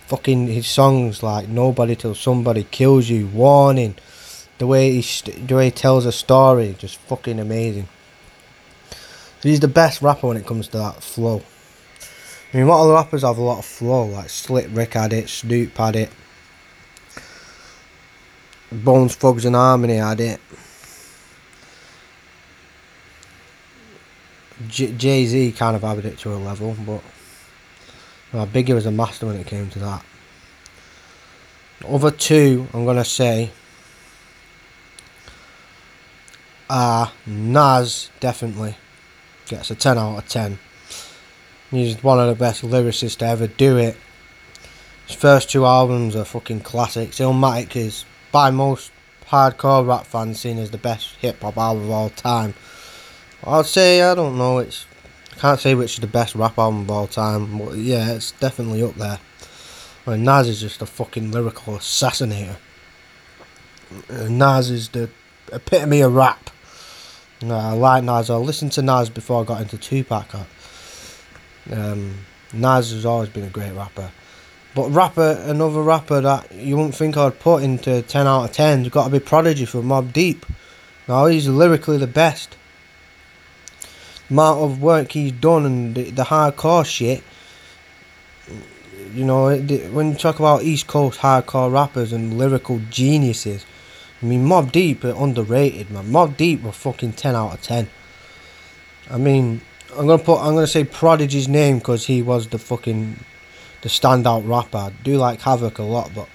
fucking 0.07 0.47
his 0.47 0.67
songs 0.67 1.23
like 1.23 1.49
"Nobody 1.49 1.97
Till 1.97 2.15
Somebody 2.15 2.65
Kills 2.65 3.09
You," 3.09 3.27
"Warning." 3.27 3.97
The 4.59 4.67
way 4.67 5.01
he 5.01 5.33
the 5.47 5.55
way 5.57 5.67
he 5.67 5.71
tells 5.71 6.07
a 6.07 6.13
story, 6.13 6.75
just 6.79 6.97
fucking 6.97 7.39
amazing. 7.39 7.89
he's 9.43 9.61
the 9.61 9.69
best 9.69 10.01
rapper 10.01 10.29
when 10.29 10.39
it 10.39 10.47
comes 10.47 10.69
to 10.69 10.79
that 10.79 11.03
flow. 11.03 11.43
I 12.53 12.57
mean, 12.57 12.67
what 12.69 12.79
other 12.79 12.95
rappers 12.95 13.23
have 13.23 13.37
a 13.37 13.43
lot 13.43 13.59
of 13.59 13.67
flow? 13.67 14.07
Like 14.07 14.31
Slick 14.31 14.69
Rick 14.71 14.95
had 14.95 15.13
it, 15.13 15.29
Snoop 15.29 15.77
had 15.77 15.97
it, 15.97 16.11
Bones 18.73 19.15
Thugs 19.15 19.45
and 19.45 19.55
Harmony 19.55 19.97
had 19.97 20.21
it. 20.21 20.41
Jay 24.69 25.27
Z 25.27 25.53
kind 25.53 25.77
of 25.77 25.85
added 25.85 26.05
it 26.05 26.19
to 26.19 26.35
a 26.35 26.37
level, 26.37 26.77
but 26.87 27.03
well, 28.33 28.47
Biggie 28.47 28.75
was 28.75 28.87
a 28.87 28.91
master 28.91 29.27
when 29.27 29.37
it 29.37 29.47
came 29.47 29.71
to 29.71 29.79
that. 29.79 30.05
Other 31.87 32.11
two, 32.11 32.67
I'm 32.73 32.85
gonna 32.85 33.05
say, 33.05 33.51
are 36.69 37.13
Nas 37.27 38.11
definitely 38.21 38.77
gets 39.47 39.71
a 39.71 39.75
10 39.75 39.99
out 39.99 40.19
of 40.19 40.29
10. 40.29 40.59
He's 41.71 42.03
one 42.03 42.19
of 42.19 42.29
the 42.29 42.35
best 42.35 42.63
lyricists 42.63 43.19
to 43.19 43.27
ever 43.27 43.47
do 43.47 43.77
it. 43.77 43.97
His 45.07 45.17
first 45.17 45.51
two 45.51 45.65
albums 45.65 46.17
are 46.17 46.25
fucking 46.25 46.61
classics. 46.61 47.19
Illmatic 47.19 47.77
is 47.77 48.05
by 48.33 48.51
most 48.51 48.91
hardcore 49.29 49.87
rap 49.87 50.07
fans 50.07 50.41
seen 50.41 50.59
as 50.59 50.71
the 50.71 50.79
best 50.79 51.15
hip 51.17 51.41
hop 51.43 51.57
album 51.57 51.85
of 51.85 51.91
all 51.91 52.11
time. 52.11 52.55
I'd 53.47 53.67
say 53.67 54.03
I 54.03 54.15
don't 54.15 54.37
know. 54.37 54.59
It's 54.59 54.87
I 55.35 55.39
can't 55.39 55.61
say 55.61 55.75
which 55.75 55.95
is 55.95 56.01
the 56.01 56.07
best 56.09 56.35
rap 56.35 56.59
album 56.59 56.81
of 56.81 56.91
all 56.91 57.07
time, 57.07 57.59
but 57.59 57.77
yeah, 57.77 58.13
it's 58.13 58.33
definitely 58.33 58.83
up 58.83 58.95
there. 58.95 59.21
I 60.07 60.11
mean, 60.11 60.25
Nas 60.25 60.49
is 60.49 60.61
just 60.61 60.83
a 60.83 60.87
fucking 60.87 61.31
lyrical 61.31 61.75
assassinator. 61.75 62.57
Uh, 64.11 64.29
Nas 64.29 64.71
is 64.71 64.89
the 64.89 65.11
epitome 65.53 66.01
of 66.01 66.15
rap. 66.15 66.51
I 67.43 67.73
like 67.73 68.03
Nas. 68.03 68.31
I 68.31 68.37
listened 68.37 68.73
to 68.73 68.83
Nas 68.83 69.11
before 69.11 69.43
I 69.43 69.45
got 69.45 69.61
into 69.61 69.79
Tupac. 69.79 70.35
Um, 71.71 72.15
Nas 72.53 72.91
has 72.93 73.05
always 73.05 73.29
been 73.29 73.45
a 73.45 73.51
great 73.51 73.73
rapper. 73.73 74.11
But 74.75 74.91
rapper, 74.91 75.43
another 75.45 75.83
rapper 75.83 76.21
that 76.21 76.53
you 76.53 76.77
wouldn't 76.77 76.95
think 76.95 77.17
I'd 77.17 77.39
put 77.39 77.63
into 77.63 78.03
10 78.03 78.27
out 78.27 78.45
of 78.45 78.53
10 78.53 78.81
has 78.81 78.89
got 78.89 79.05
to 79.05 79.11
be 79.11 79.21
Prodigy 79.21 79.65
for 79.65 79.83
Mobb 79.83 80.13
Deep. 80.13 80.45
Now, 81.09 81.27
he's 81.27 81.49
lyrically 81.49 81.99
the 81.99 82.07
best 82.07 82.57
amount 84.31 84.61
of 84.61 84.83
work 84.83 85.13
he's 85.13 85.33
done 85.33 85.67
and 85.67 85.95
the, 85.95 86.11
the 86.11 86.25
hardcore 86.25 86.85
shit. 86.85 87.23
You 89.15 89.25
know, 89.25 89.57
when 89.57 90.13
you 90.13 90.15
talk 90.15 90.39
about 90.39 90.63
East 90.63 90.87
Coast 90.87 91.21
hardcore 91.21 91.73
rappers 91.73 92.13
and 92.13 92.37
lyrical 92.37 92.81
geniuses, 92.91 93.65
I 94.23 94.27
mean, 94.27 94.45
Mobb 94.45 94.73
Deep 94.73 95.05
are 95.05 95.15
underrated, 95.17 95.91
man. 95.91 96.07
Mobb 96.07 96.37
Deep 96.37 96.63
were 96.63 96.73
fucking 96.73 97.13
10 97.13 97.35
out 97.35 97.55
of 97.55 97.63
10. 97.63 97.89
I 99.11 99.19
mean, 99.19 99.61
I'm 99.97 100.07
gonna 100.07 100.23
put, 100.23 100.41
I'm 100.41 100.55
gonna 100.55 100.67
say 100.67 100.85
Prodigy's 100.85 101.49
name 101.49 101.79
because 101.79 102.07
he 102.07 102.23
was 102.23 102.49
the 102.49 102.59
fucking, 102.59 103.21
the 103.83 103.89
standout 103.89 104.49
rapper. 104.49 104.79
I 104.79 104.93
do 105.05 105.17
like 105.17 105.41
Havoc 105.43 105.79
a 105.79 105.83
lot, 105.83 106.11
but 106.15 106.29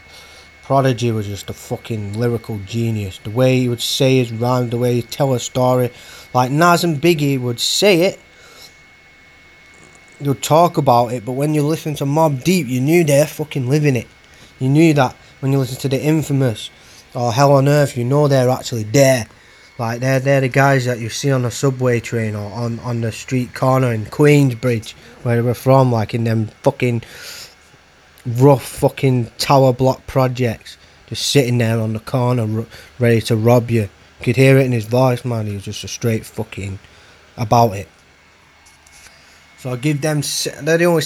Prodigy 0.72 1.12
was 1.12 1.28
just 1.28 1.50
a 1.50 1.54
fucking 1.54 2.14
lyrical 2.14 2.58
genius. 2.60 3.18
The 3.18 3.30
way 3.30 3.60
he 3.60 3.68
would 3.68 3.82
say 3.82 4.20
his 4.20 4.32
rhyme, 4.32 4.70
the 4.70 4.78
way 4.78 4.96
he 4.96 5.02
tell 5.02 5.34
a 5.34 5.40
story, 5.42 5.92
like 6.34 6.50
Nas 6.50 6.86
and 6.86 7.02
Biggie 7.02 7.38
would 7.38 7.60
say 7.60 8.04
it, 8.04 8.22
they'd 10.22 10.42
talk 10.42 10.78
about 10.78 11.08
it, 11.08 11.26
but 11.26 11.34
when 11.34 11.54
you 11.54 11.62
listen 11.62 11.96
to 11.96 12.06
Mobb 12.06 12.46
Deep, 12.46 12.68
you 12.68 12.80
knew 12.80 13.04
they're 13.04 13.28
fucking 13.28 13.68
living 13.68 13.98
it. 13.98 14.08
You 14.60 14.70
knew 14.70 14.94
that 14.94 15.14
when 15.42 15.52
you 15.52 15.60
listen 15.60 15.78
to 15.80 15.90
the 15.90 16.02
Infamous 16.02 16.70
or 17.14 17.34
Hell 17.34 17.52
on 17.52 17.68
Earth, 17.68 17.98
you 17.98 18.06
know 18.06 18.30
they're 18.30 18.48
actually 18.48 18.84
there. 18.84 19.28
Like 19.78 20.00
they're 20.00 20.22
they're 20.22 20.40
the 20.40 20.48
guys 20.48 20.86
that 20.86 21.00
you 21.00 21.10
see 21.10 21.32
on 21.32 21.42
the 21.42 21.52
subway 21.52 22.00
train 22.00 22.34
or 22.34 22.50
on, 22.50 22.80
on 22.80 23.02
the 23.02 23.12
street 23.12 23.54
corner 23.54 23.92
in 23.92 24.06
Queensbridge, 24.06 24.94
where 25.24 25.36
they 25.36 25.42
were 25.42 25.54
from, 25.54 25.92
like 25.92 26.14
in 26.14 26.24
them 26.24 26.48
fucking 26.62 27.02
rough 28.26 28.66
fucking 28.66 29.32
tower 29.38 29.74
block 29.74 30.06
projects, 30.08 30.78
just 31.08 31.32
sitting 31.32 31.58
there 31.58 31.80
on 31.80 31.94
the 31.94 32.00
corner, 32.00 32.66
ready 33.00 33.22
to 33.22 33.36
rob 33.36 33.72
you. 33.72 33.82
You 33.82 34.26
could 34.26 34.36
hear 34.36 34.58
it 34.58 34.66
in 34.66 34.72
his 34.72 34.86
voice, 34.86 35.26
man. 35.26 35.48
He 35.48 35.54
was 35.54 35.66
just 35.66 35.84
a 35.84 35.88
straight 35.88 36.26
fucking 36.26 36.80
about 37.38 37.74
it. 37.74 37.88
So 39.58 39.72
I'll 39.72 39.78
give 39.78 40.02
them. 40.02 40.22
They're 40.62 40.78
the 40.78 40.86
only. 40.86 41.04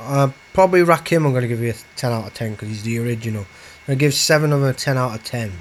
Uh, 0.00 0.30
probably 0.52 0.80
Rakim. 0.80 1.24
I'm 1.26 1.32
gonna 1.32 1.48
give 1.48 1.60
you 1.60 1.70
a 1.70 1.96
ten 1.96 2.12
out 2.12 2.26
of 2.26 2.34
ten 2.34 2.52
because 2.52 2.68
he's 2.68 2.82
the 2.82 2.98
original. 2.98 3.46
I 3.88 3.94
give 3.94 4.14
seven 4.14 4.52
of 4.52 4.60
them 4.60 4.70
a 4.70 4.74
ten 4.74 4.96
out 4.96 5.14
of 5.14 5.24
ten. 5.24 5.52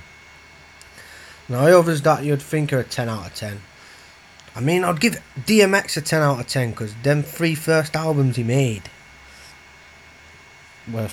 Now 1.49 1.65
others 1.65 2.01
that 2.03 2.23
you'd 2.23 2.41
think 2.41 2.71
are 2.71 2.79
a 2.79 2.83
ten 2.83 3.09
out 3.09 3.27
of 3.27 3.35
ten. 3.35 3.61
I 4.55 4.59
mean, 4.59 4.83
I'd 4.83 4.99
give 4.99 5.21
DMX 5.39 5.97
a 5.97 6.01
ten 6.01 6.21
out 6.21 6.39
of 6.39 6.47
ten 6.47 6.71
because 6.71 6.93
them 7.03 7.23
three 7.23 7.55
first 7.55 7.95
albums 7.95 8.35
he 8.35 8.43
made 8.43 8.83
were 10.91 11.09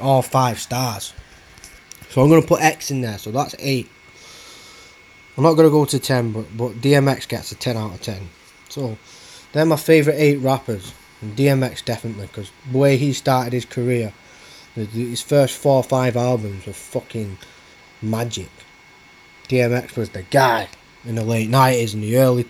all 0.00 0.22
five 0.22 0.58
stars. 0.58 1.12
So 2.10 2.22
I'm 2.22 2.28
gonna 2.28 2.42
put 2.42 2.60
X 2.62 2.90
in 2.90 3.00
there. 3.02 3.18
So 3.18 3.30
that's 3.30 3.54
eight. 3.58 3.88
I'm 5.36 5.42
not 5.42 5.52
going 5.52 5.68
to 5.68 5.70
go 5.70 5.84
to 5.84 5.98
10, 5.98 6.32
but, 6.32 6.56
but 6.56 6.72
DMX 6.80 7.28
gets 7.28 7.52
a 7.52 7.56
10 7.56 7.76
out 7.76 7.92
of 7.92 8.00
10. 8.00 8.28
So, 8.70 8.96
they're 9.52 9.66
my 9.66 9.76
favourite 9.76 10.16
eight 10.16 10.38
rappers. 10.38 10.94
And 11.20 11.36
DMX 11.36 11.84
definitely, 11.84 12.26
because 12.26 12.50
the 12.70 12.78
way 12.78 12.96
he 12.96 13.12
started 13.12 13.52
his 13.52 13.64
career, 13.64 14.12
his 14.74 15.22
first 15.22 15.56
four 15.56 15.76
or 15.76 15.82
five 15.82 16.16
albums 16.16 16.66
were 16.66 16.72
fucking 16.72 17.38
magic. 18.00 18.50
DMX 19.48 19.96
was 19.96 20.10
the 20.10 20.22
guy 20.22 20.68
in 21.04 21.14
the 21.14 21.24
late 21.24 21.50
90s 21.50 21.94
and 21.94 22.02
the 22.02 22.18
early 22.18 22.48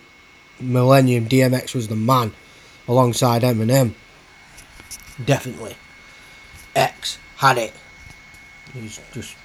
millennium. 0.59 1.27
DMX 1.27 1.75
was 1.75 1.87
the 1.87 1.95
man 1.95 2.33
alongside 2.87 3.41
Eminem. 3.41 3.93
Definitely. 5.23 5.75
X 6.77 7.17
had 7.37 7.57
it. 7.57 7.73
He's 8.73 8.99
just 9.11 9.35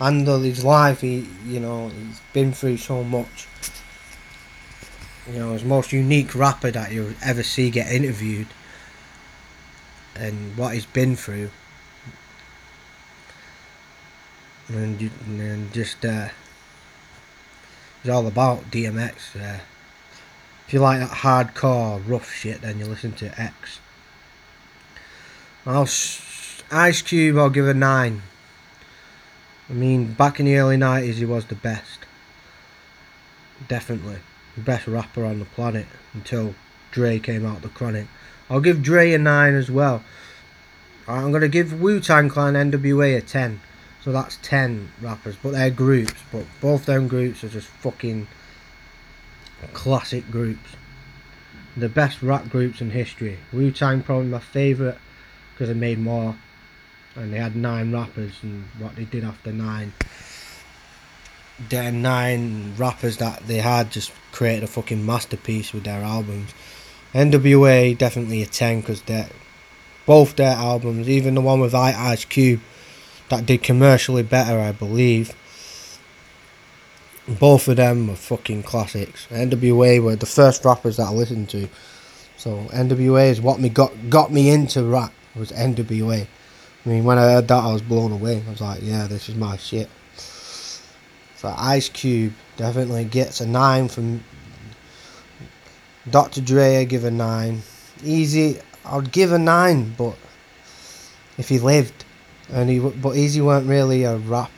and 0.00 0.28
all 0.28 0.38
his 0.38 0.64
life, 0.64 1.00
he, 1.00 1.26
you 1.44 1.58
know, 1.58 1.88
he's 1.88 2.20
been 2.32 2.52
through 2.52 2.76
so 2.76 3.02
much. 3.02 3.48
You 5.26 5.38
know, 5.40 5.52
his 5.52 5.64
most 5.64 5.92
unique 5.92 6.34
rapper 6.34 6.70
that 6.70 6.92
you'll 6.92 7.14
ever 7.22 7.42
see 7.42 7.68
get 7.70 7.90
interviewed, 7.90 8.46
and 10.14 10.56
what 10.56 10.74
he's 10.74 10.86
been 10.86 11.16
through, 11.16 11.50
and, 14.68 15.10
and 15.26 15.72
just 15.72 16.04
uh, 16.04 16.28
it's 18.00 18.10
all 18.10 18.26
about 18.26 18.70
DMX. 18.70 19.36
Uh, 19.36 19.58
If 20.66 20.72
you 20.72 20.80
like 20.80 21.00
that 21.00 21.10
hardcore, 21.10 22.00
rough 22.06 22.32
shit, 22.32 22.62
then 22.62 22.78
you 22.78 22.86
listen 22.86 23.12
to 23.14 23.40
X. 23.40 23.80
I'll 25.66 25.86
Ice 26.70 27.00
Cube, 27.00 27.38
I'll 27.38 27.48
give 27.48 27.66
a 27.66 27.72
nine. 27.72 28.20
I 29.70 29.72
mean, 29.72 30.12
back 30.12 30.38
in 30.38 30.44
the 30.44 30.56
early 30.56 30.76
'90s, 30.76 31.14
he 31.14 31.24
was 31.24 31.46
the 31.46 31.54
best. 31.54 32.00
Definitely, 33.68 34.18
the 34.54 34.60
best 34.60 34.86
rapper 34.86 35.24
on 35.24 35.38
the 35.38 35.46
planet 35.46 35.86
until 36.12 36.54
Dre 36.90 37.18
came 37.20 37.46
out 37.46 37.62
the 37.62 37.70
Chronic. 37.70 38.06
I'll 38.50 38.60
give 38.60 38.82
Dre 38.82 39.12
a 39.14 39.18
nine 39.18 39.54
as 39.54 39.70
well. 39.70 40.04
I'm 41.06 41.32
gonna 41.32 41.48
give 41.48 41.80
Wu 41.80 42.00
Tang 42.00 42.28
Clan 42.28 42.52
NWA 42.52 43.16
a 43.16 43.22
ten. 43.22 43.60
So 44.04 44.12
that's 44.12 44.38
ten 44.42 44.90
rappers, 45.00 45.36
but 45.42 45.52
they're 45.52 45.70
groups. 45.70 46.20
But 46.30 46.44
both 46.60 46.80
of 46.80 46.86
them 46.86 47.08
groups 47.08 47.42
are 47.42 47.48
just 47.48 47.68
fucking 47.68 48.28
classic 49.72 50.30
groups. 50.30 50.76
The 51.78 51.88
best 51.88 52.22
rap 52.22 52.50
groups 52.50 52.82
in 52.82 52.90
history. 52.90 53.38
Wu 53.54 53.70
Tang 53.70 54.02
probably 54.02 54.26
my 54.26 54.38
favourite 54.38 54.98
because 55.54 55.68
they 55.68 55.74
made 55.74 55.98
more, 55.98 56.36
and 57.18 57.32
they 57.32 57.38
had 57.38 57.56
nine 57.56 57.92
rappers, 57.92 58.32
and 58.42 58.64
what 58.78 58.96
they 58.96 59.04
did 59.04 59.24
after 59.24 59.52
nine. 59.52 59.92
Their 61.68 61.90
nine 61.90 62.74
rappers 62.76 63.16
that 63.16 63.46
they 63.48 63.58
had 63.58 63.90
just 63.90 64.12
created 64.32 64.64
a 64.64 64.68
fucking 64.68 65.04
masterpiece 65.04 65.72
with 65.72 65.84
their 65.84 66.02
albums. 66.02 66.54
NWA 67.12 67.96
definitely 67.98 68.42
a 68.42 68.46
ten 68.46 68.80
because 68.80 69.02
they 69.02 69.26
both 70.06 70.36
their 70.36 70.54
albums, 70.54 71.06
even 71.08 71.34
the 71.34 71.40
one 71.42 71.60
with 71.60 71.74
Ice 71.74 72.24
Cube, 72.24 72.60
that 73.28 73.44
did 73.44 73.62
commercially 73.62 74.22
better, 74.22 74.58
I 74.58 74.72
believe. 74.72 75.34
Both 77.28 77.68
of 77.68 77.76
them 77.76 78.08
were 78.08 78.16
fucking 78.16 78.62
classics. 78.62 79.26
NWA 79.30 80.02
were 80.02 80.16
the 80.16 80.24
first 80.24 80.64
rappers 80.64 80.96
that 80.96 81.08
I 81.08 81.10
listened 81.10 81.50
to. 81.50 81.68
So 82.38 82.56
NWA 82.72 83.28
is 83.28 83.42
what 83.42 83.60
me 83.60 83.68
got 83.68 83.92
got 84.08 84.32
me 84.32 84.48
into 84.48 84.82
rap 84.84 85.12
was 85.34 85.52
NWA. 85.52 86.26
I 86.84 86.88
mean, 86.88 87.04
when 87.04 87.18
I 87.18 87.32
heard 87.32 87.48
that, 87.48 87.64
I 87.64 87.72
was 87.72 87.82
blown 87.82 88.12
away. 88.12 88.42
I 88.46 88.50
was 88.50 88.60
like, 88.60 88.80
yeah, 88.82 89.06
this 89.06 89.28
is 89.28 89.34
my 89.34 89.56
shit. 89.56 89.88
So 91.36 91.54
Ice 91.56 91.88
Cube 91.88 92.32
definitely 92.56 93.04
gets 93.04 93.40
a 93.40 93.46
nine 93.46 93.88
from 93.88 94.24
Dr. 96.10 96.40
Dre. 96.40 96.78
I 96.78 96.84
give 96.84 97.04
a 97.04 97.10
nine. 97.10 97.62
Eazy, 97.98 98.60
I'd 98.84 99.12
give 99.12 99.32
a 99.32 99.38
nine, 99.38 99.94
but 99.96 100.16
if 101.36 101.48
he 101.48 101.58
lived, 101.58 102.04
and 102.50 102.70
he 102.70 102.78
but 102.78 103.14
Eazy 103.14 103.40
weren't 103.40 103.68
really 103.68 104.04
a 104.04 104.16
rapper 104.16 104.50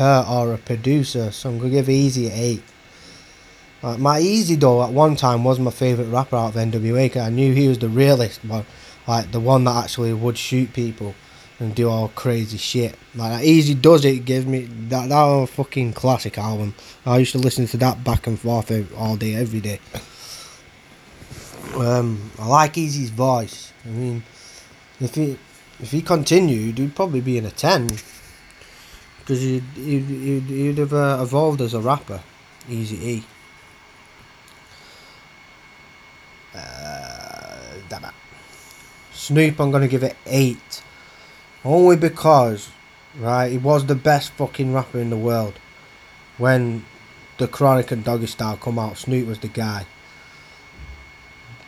or 0.00 0.54
a 0.54 0.58
producer, 0.58 1.30
so 1.30 1.50
I'm 1.50 1.58
gonna 1.58 1.70
give 1.70 1.86
Eazy 1.86 2.26
an 2.26 2.32
eight. 2.34 2.62
Uh, 3.82 3.96
my 3.96 4.20
Eazy 4.20 4.58
though 4.58 4.82
at 4.82 4.92
one 4.92 5.16
time 5.16 5.44
was 5.44 5.58
my 5.58 5.70
favourite 5.70 6.08
rapper 6.08 6.36
out 6.36 6.54
of 6.54 6.60
NWA. 6.60 7.16
I 7.16 7.30
knew 7.30 7.52
he 7.52 7.68
was 7.68 7.78
the 7.78 7.88
realist, 7.88 8.44
one, 8.44 8.66
like 9.06 9.30
the 9.32 9.40
one 9.40 9.64
that 9.64 9.84
actually 9.84 10.12
would 10.12 10.38
shoot 10.38 10.72
people 10.72 11.14
and 11.58 11.74
do 11.74 11.88
all 11.88 12.08
crazy 12.08 12.58
shit. 12.58 12.96
Like 13.14 13.32
that 13.32 13.44
Easy 13.44 13.74
does 13.74 14.04
it 14.04 14.24
gives 14.24 14.46
me 14.46 14.62
that 14.88 15.08
that 15.08 15.48
fucking 15.48 15.92
classic 15.92 16.38
album. 16.38 16.74
I 17.04 17.18
used 17.18 17.32
to 17.32 17.38
listen 17.38 17.66
to 17.68 17.76
that 17.78 18.04
back 18.04 18.26
and 18.26 18.38
forth 18.38 18.70
all 18.96 19.16
day, 19.16 19.34
every 19.34 19.60
day. 19.60 19.80
Um, 21.74 22.30
I 22.38 22.46
like 22.46 22.74
Eazy's 22.74 23.10
voice. 23.10 23.72
I 23.84 23.88
mean, 23.88 24.22
if 25.00 25.14
he 25.14 25.38
if 25.80 25.90
he 25.90 26.02
continued, 26.02 26.78
he'd 26.78 26.96
probably 26.96 27.20
be 27.20 27.38
in 27.38 27.44
a 27.44 27.50
ten 27.50 27.88
because 29.18 29.42
he'd, 29.42 29.64
he'd, 29.74 30.04
he'd, 30.04 30.42
he'd 30.42 30.78
have 30.78 30.92
uh, 30.92 31.18
evolved 31.20 31.60
as 31.60 31.74
a 31.74 31.80
rapper. 31.80 32.20
Easy 32.68 32.96
E. 32.96 33.24
Uh, 36.54 37.38
Snoop, 39.12 39.60
I'm 39.60 39.70
gonna 39.70 39.88
give 39.88 40.04
it 40.04 40.16
eight, 40.26 40.82
only 41.64 41.96
because, 41.96 42.70
right, 43.18 43.50
he 43.50 43.58
was 43.58 43.86
the 43.86 43.94
best 43.94 44.32
fucking 44.32 44.72
rapper 44.72 44.98
in 44.98 45.10
the 45.10 45.16
world. 45.16 45.54
When 46.36 46.84
the 47.38 47.48
Chronic 47.48 47.90
and 47.90 48.04
Doggy 48.04 48.26
Style 48.26 48.56
come 48.56 48.78
out, 48.78 48.98
Snoop 48.98 49.26
was 49.26 49.40
the 49.40 49.48
guy. 49.48 49.86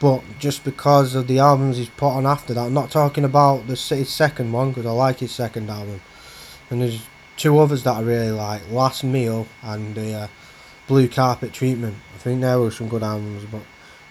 But 0.01 0.23
just 0.39 0.65
because 0.65 1.15
of 1.15 1.27
the 1.27 1.41
albums 1.41 1.77
he's 1.77 1.91
put 1.91 2.09
on 2.09 2.27
after 2.27 2.55
that, 2.55 2.67
I'm 2.67 2.75
not 2.75 2.91
talking 2.91 3.25
about 3.25 3.67
the 3.67 3.75
his 3.75 4.09
second 4.09 4.51
one 4.51 4.71
because 4.71 4.87
I 4.87 4.93
like 4.93 5.19
his 5.19 5.33
second 5.33 5.69
album, 5.69 6.01
and 6.71 6.81
there's 6.81 7.07
two 7.37 7.59
others 7.59 7.83
that 7.83 7.97
I 7.97 8.01
really 8.01 8.31
like: 8.31 8.63
Last 8.71 9.05
Meal 9.05 9.47
and 9.63 9.95
the 9.95 10.15
uh, 10.15 10.29
Blue 10.87 11.07
Carpet 11.07 11.53
Treatment. 11.53 11.97
I 12.15 12.19
think 12.19 12.41
there 12.41 12.59
were 12.59 12.71
some 12.71 12.89
good 12.89 13.03
albums, 13.03 13.45
but 13.45 13.61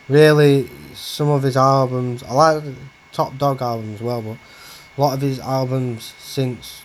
really 0.08 0.70
some 0.94 1.30
of 1.30 1.42
his 1.42 1.58
albums, 1.58 2.22
I 2.22 2.34
like 2.34 2.64
the 2.64 2.76
Top 3.12 3.38
Dog 3.40 3.62
album 3.62 3.96
as 3.96 4.02
well, 4.02 4.22
but 4.22 4.38
a 5.00 5.02
lot 5.02 5.14
of 5.14 5.22
his 5.22 5.40
albums 5.40 6.14
since 6.20 6.82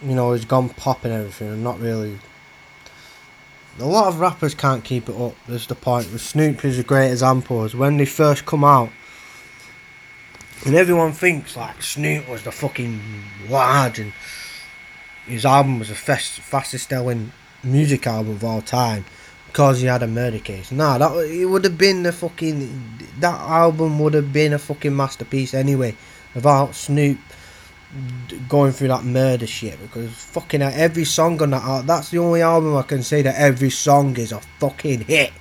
you 0.00 0.14
know 0.14 0.32
he's 0.32 0.44
gone 0.44 0.68
pop 0.68 1.04
and 1.04 1.12
everything, 1.12 1.48
and 1.48 1.64
not 1.64 1.80
really 1.80 2.20
a 3.80 3.84
lot 3.84 4.06
of 4.06 4.20
rappers 4.20 4.54
can't 4.54 4.84
keep 4.84 5.08
it 5.08 5.20
up. 5.20 5.34
That's 5.48 5.66
the 5.66 5.74
point. 5.74 6.12
With 6.12 6.20
Snoop 6.20 6.64
is 6.64 6.78
a 6.78 6.84
great 6.84 7.10
example. 7.10 7.64
Is 7.64 7.74
when 7.74 7.96
they 7.96 8.04
first 8.04 8.46
come 8.46 8.62
out, 8.62 8.90
and 10.64 10.76
everyone 10.76 11.10
thinks 11.10 11.56
like 11.56 11.82
Snoop 11.82 12.28
was 12.28 12.44
the 12.44 12.52
fucking 12.52 13.00
large, 13.48 13.98
and 13.98 14.12
his 15.26 15.44
album 15.44 15.80
was 15.80 15.88
the 15.88 15.96
fast, 15.96 16.38
fastest 16.38 16.90
selling 16.90 17.32
music 17.64 18.06
album 18.06 18.34
of 18.34 18.44
all 18.44 18.62
time 18.62 19.04
because 19.48 19.80
he 19.80 19.86
had 19.86 20.02
a 20.02 20.06
murder 20.06 20.38
case. 20.38 20.70
Nah, 20.70 20.98
that 20.98 21.12
it 21.26 21.46
would 21.46 21.64
have 21.64 21.76
been 21.76 22.04
the 22.04 22.12
fucking 22.12 23.00
that 23.18 23.40
album 23.40 23.98
would 23.98 24.14
have 24.14 24.32
been 24.32 24.52
a 24.52 24.58
fucking 24.58 24.94
masterpiece 24.94 25.54
anyway, 25.54 25.96
without 26.34 26.74
Snoop 26.74 27.18
going 28.48 28.70
through 28.72 28.88
that 28.88 29.02
murder 29.02 29.46
shit 29.46 29.80
because 29.80 30.12
fucking 30.12 30.60
every 30.60 31.04
song 31.04 31.40
on 31.40 31.50
that 31.50 31.86
that's 31.86 32.10
the 32.10 32.18
only 32.18 32.42
album 32.42 32.76
I 32.76 32.82
can 32.82 33.02
say 33.02 33.22
that 33.22 33.34
every 33.36 33.70
song 33.70 34.16
is 34.18 34.32
a 34.32 34.40
fucking 34.60 35.02
hit. 35.02 35.32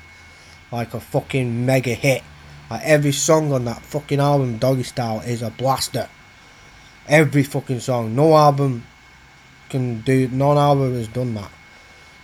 Like 0.71 0.93
a 0.93 0.99
fucking 0.99 1.65
mega 1.65 1.93
hit. 1.93 2.23
Like 2.69 2.83
every 2.83 3.13
song 3.13 3.53
on 3.53 3.65
that 3.65 3.81
fucking 3.81 4.19
album, 4.19 4.57
Doggy 4.57 4.83
Style, 4.83 5.21
is 5.21 5.41
a 5.41 5.49
blaster. 5.49 6.09
Every 7.07 7.43
fucking 7.43 7.79
song. 7.79 8.15
No 8.15 8.35
album 8.35 8.83
can 9.69 10.01
do, 10.01 10.27
no 10.29 10.57
album 10.57 10.93
has 10.95 11.07
done 11.07 11.35
that. 11.35 11.51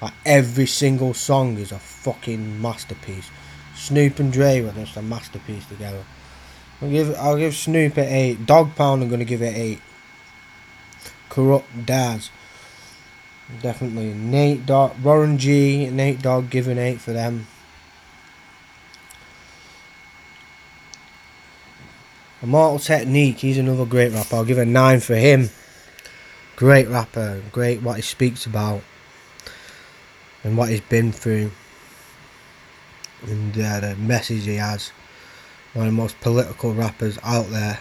Like 0.03 0.13
every 0.25 0.65
single 0.65 1.13
song 1.13 1.57
is 1.57 1.71
a 1.71 1.79
fucking 1.79 2.61
masterpiece. 2.61 3.31
Snoop 3.73 4.19
and 4.19 4.33
Dre 4.33 4.59
were 4.59 4.73
just 4.73 4.97
a 4.97 5.01
masterpiece 5.01 5.65
together. 5.65 6.03
I'll 6.81 6.89
give 6.89 7.15
I'll 7.15 7.37
give 7.37 7.55
Snoop 7.55 7.95
an 7.95 8.09
eight. 8.09 8.45
Dogg 8.45 8.75
Pound 8.75 9.01
I'm 9.01 9.07
gonna 9.07 9.23
give 9.23 9.41
it 9.41 9.55
eight. 9.55 9.79
Kurupt 11.29 11.85
Daz. 11.85 12.31
Definitely. 13.61 14.13
Nate 14.13 14.65
Dogg, 14.65 15.01
Warren 15.01 15.37
G, 15.37 15.89
Nate 15.89 16.21
Dogg 16.21 16.49
giving 16.49 16.77
8 16.77 16.99
for 16.99 17.13
them. 17.13 17.47
Immortal 22.41 22.79
Technique, 22.79 23.37
he's 23.37 23.57
another 23.57 23.85
great 23.85 24.11
rapper. 24.11 24.35
I'll 24.35 24.43
give 24.43 24.57
a 24.57 24.65
9 24.65 24.99
for 24.99 25.15
him. 25.15 25.49
Great 26.57 26.89
rapper, 26.89 27.41
great 27.53 27.81
what 27.81 27.95
he 27.95 28.01
speaks 28.01 28.45
about 28.45 28.81
and 30.43 30.57
what 30.57 30.69
he's 30.69 30.81
been 30.81 31.11
through 31.11 31.51
and 33.27 33.57
uh, 33.57 33.79
the 33.79 33.95
message 33.95 34.45
he 34.45 34.55
has. 34.55 34.91
One 35.73 35.87
of 35.87 35.93
the 35.93 35.97
most 35.97 36.19
political 36.21 36.73
rappers 36.73 37.17
out 37.23 37.49
there. 37.49 37.79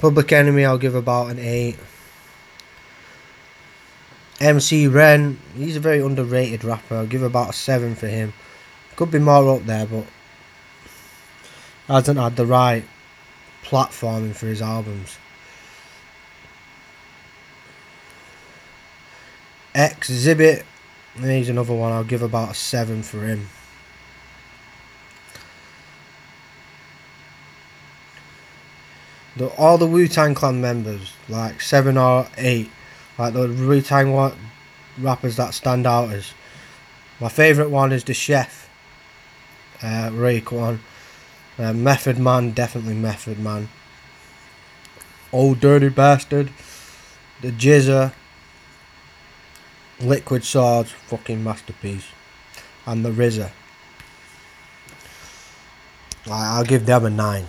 Public 0.00 0.32
Enemy, 0.32 0.64
I'll 0.64 0.78
give 0.78 0.94
about 0.94 1.30
an 1.30 1.38
8. 1.38 1.76
MC 4.38 4.86
Ren, 4.86 5.38
he's 5.54 5.76
a 5.76 5.80
very 5.80 6.00
underrated 6.00 6.62
rapper. 6.62 6.96
I'll 6.96 7.06
give 7.06 7.22
about 7.22 7.50
a 7.50 7.52
7 7.54 7.94
for 7.94 8.06
him. 8.06 8.34
Could 8.94 9.10
be 9.10 9.18
more 9.18 9.56
up 9.56 9.64
there, 9.64 9.86
but 9.86 10.06
hasn't 11.86 12.18
had 12.18 12.36
the 12.36 12.46
right 12.46 12.84
platforming 13.62 14.34
for 14.34 14.46
his 14.46 14.62
albums. 14.62 15.16
He's 21.20 21.48
another 21.48 21.74
one. 21.74 21.92
I'll 21.92 22.04
give 22.04 22.22
about 22.22 22.50
a 22.50 22.54
7 22.54 23.02
for 23.02 23.20
him. 23.20 23.48
The, 29.36 29.48
all 29.58 29.78
the 29.78 29.86
Wu 29.86 30.08
Tang 30.08 30.34
Clan 30.34 30.60
members, 30.60 31.12
like 31.28 31.60
7 31.60 31.96
or 31.98 32.26
8, 32.36 32.70
like 33.18 33.34
the 33.34 33.48
Wu 33.48 33.80
Tang 33.82 34.32
rappers 34.98 35.36
that 35.36 35.52
stand 35.54 35.86
out 35.86 36.10
as 36.10 36.32
my 37.20 37.28
favourite 37.28 37.70
one 37.70 37.92
is 37.92 38.04
the 38.04 38.14
chef, 38.14 38.68
uh, 39.82 40.10
Raekwon. 40.10 40.78
Uh, 41.58 41.72
Method 41.72 42.18
Man, 42.18 42.50
definitely 42.50 42.94
Method 42.94 43.38
Man. 43.38 43.70
Old 45.32 45.58
Dirty 45.58 45.88
Bastard, 45.88 46.50
the 47.40 47.50
GZA, 47.50 48.12
Liquid 50.00 50.44
Swords, 50.44 50.90
fucking 50.90 51.42
masterpiece. 51.42 52.04
and 52.86 53.04
the 53.04 53.10
RZA. 53.10 53.50
I'll 56.30 56.64
give 56.64 56.86
them 56.86 57.04
a 57.04 57.10
9. 57.10 57.46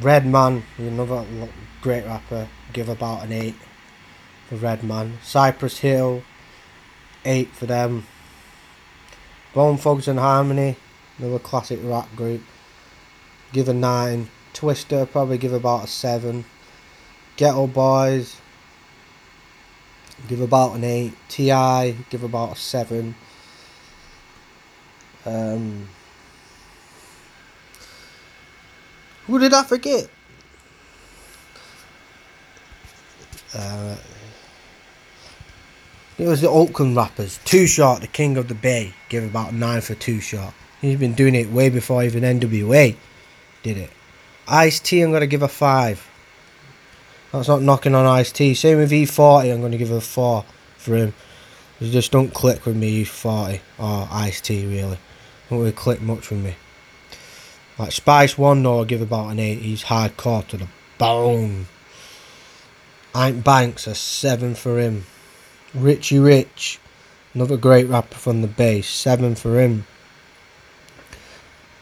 Redman, 0.00 0.62
another 0.76 1.24
great 1.80 2.04
rapper, 2.04 2.48
give 2.72 2.88
about 2.88 3.24
an 3.24 3.32
8 3.32 3.54
for 4.48 4.56
Redman. 4.56 5.18
Cypress 5.22 5.78
Hill, 5.78 6.22
8 7.24 7.48
for 7.48 7.66
them. 7.66 8.06
Bone 9.54 9.78
Thugs 9.78 10.06
and 10.06 10.18
Harmony, 10.18 10.76
another 11.18 11.38
classic 11.38 11.80
rap 11.82 12.14
group, 12.14 12.42
give 13.52 13.68
a 13.68 13.74
9. 13.74 14.28
Twista, 14.56 15.10
probably 15.10 15.36
give 15.36 15.52
about 15.52 15.84
a 15.84 15.86
7. 15.86 16.44
Geto 17.36 17.70
Boys, 17.70 18.40
give 20.28 20.40
about 20.40 20.76
an 20.76 20.84
8. 20.84 21.12
T.I., 21.28 21.94
give 22.08 22.22
about 22.22 22.52
a 22.52 22.56
7. 22.56 23.14
Um, 25.26 25.88
who 29.26 29.38
did 29.38 29.52
I 29.52 29.62
forget? 29.64 30.08
Uh, 33.54 33.96
it 36.16 36.26
was 36.26 36.40
the 36.40 36.48
Oakland 36.48 36.96
rappers. 36.96 37.38
Too 37.44 37.66
Short, 37.66 38.00
the 38.00 38.06
king 38.06 38.38
of 38.38 38.48
the 38.48 38.54
bay, 38.54 38.94
gave 39.10 39.22
about 39.22 39.52
9 39.52 39.80
for 39.82 39.94
Too 39.94 40.20
Short. 40.20 40.54
He's 40.80 40.98
been 40.98 41.12
doing 41.12 41.34
it 41.34 41.50
way 41.50 41.68
before 41.68 42.02
even 42.04 42.22
NWA 42.22 42.96
did 43.62 43.76
it. 43.76 43.90
Ice 44.48 44.80
T, 44.80 45.00
I'm 45.00 45.10
going 45.10 45.20
to 45.20 45.26
give 45.26 45.42
a 45.42 45.48
5. 45.48 46.08
That's 47.32 47.48
not 47.48 47.62
knocking 47.62 47.94
on 47.94 48.06
Ice 48.06 48.30
T. 48.30 48.54
Same 48.54 48.78
with 48.78 48.92
E40, 48.92 49.52
I'm 49.52 49.60
going 49.60 49.72
to 49.72 49.78
give 49.78 49.90
a 49.90 50.00
4 50.00 50.44
for 50.76 50.96
him. 50.96 51.14
He 51.78 51.90
just 51.90 52.12
don't 52.12 52.32
click 52.32 52.64
with 52.64 52.76
me, 52.76 53.04
E40 53.04 53.60
or 53.78 54.08
Ice 54.10 54.40
T, 54.40 54.66
really. 54.66 54.98
Don't 55.50 55.58
really 55.58 55.72
click 55.72 56.00
much 56.00 56.30
with 56.30 56.42
me. 56.42 56.54
Like 57.78 57.92
Spice 57.92 58.38
1, 58.38 58.62
though, 58.62 58.78
I'll 58.78 58.84
give 58.84 59.02
about 59.02 59.30
an 59.30 59.38
8. 59.38 59.58
He's 59.58 59.84
hardcore 59.84 60.46
to 60.48 60.56
the 60.56 60.68
bone. 60.96 61.66
Ant 63.14 63.44
Banks, 63.44 63.86
a 63.86 63.94
7 63.94 64.54
for 64.54 64.78
him. 64.78 65.04
Richie 65.74 66.18
Rich, 66.18 66.78
another 67.34 67.56
great 67.56 67.88
rapper 67.88 68.16
from 68.16 68.42
the 68.42 68.48
base, 68.48 68.88
7 68.88 69.34
for 69.34 69.60
him. 69.60 69.86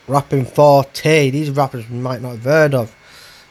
Rappin' 0.07 0.45
4-Tay, 0.45 1.31
these 1.31 1.51
rappers 1.51 1.88
we 1.88 1.97
might 1.97 2.21
not 2.21 2.33
have 2.33 2.45
heard 2.45 2.75
of, 2.75 2.95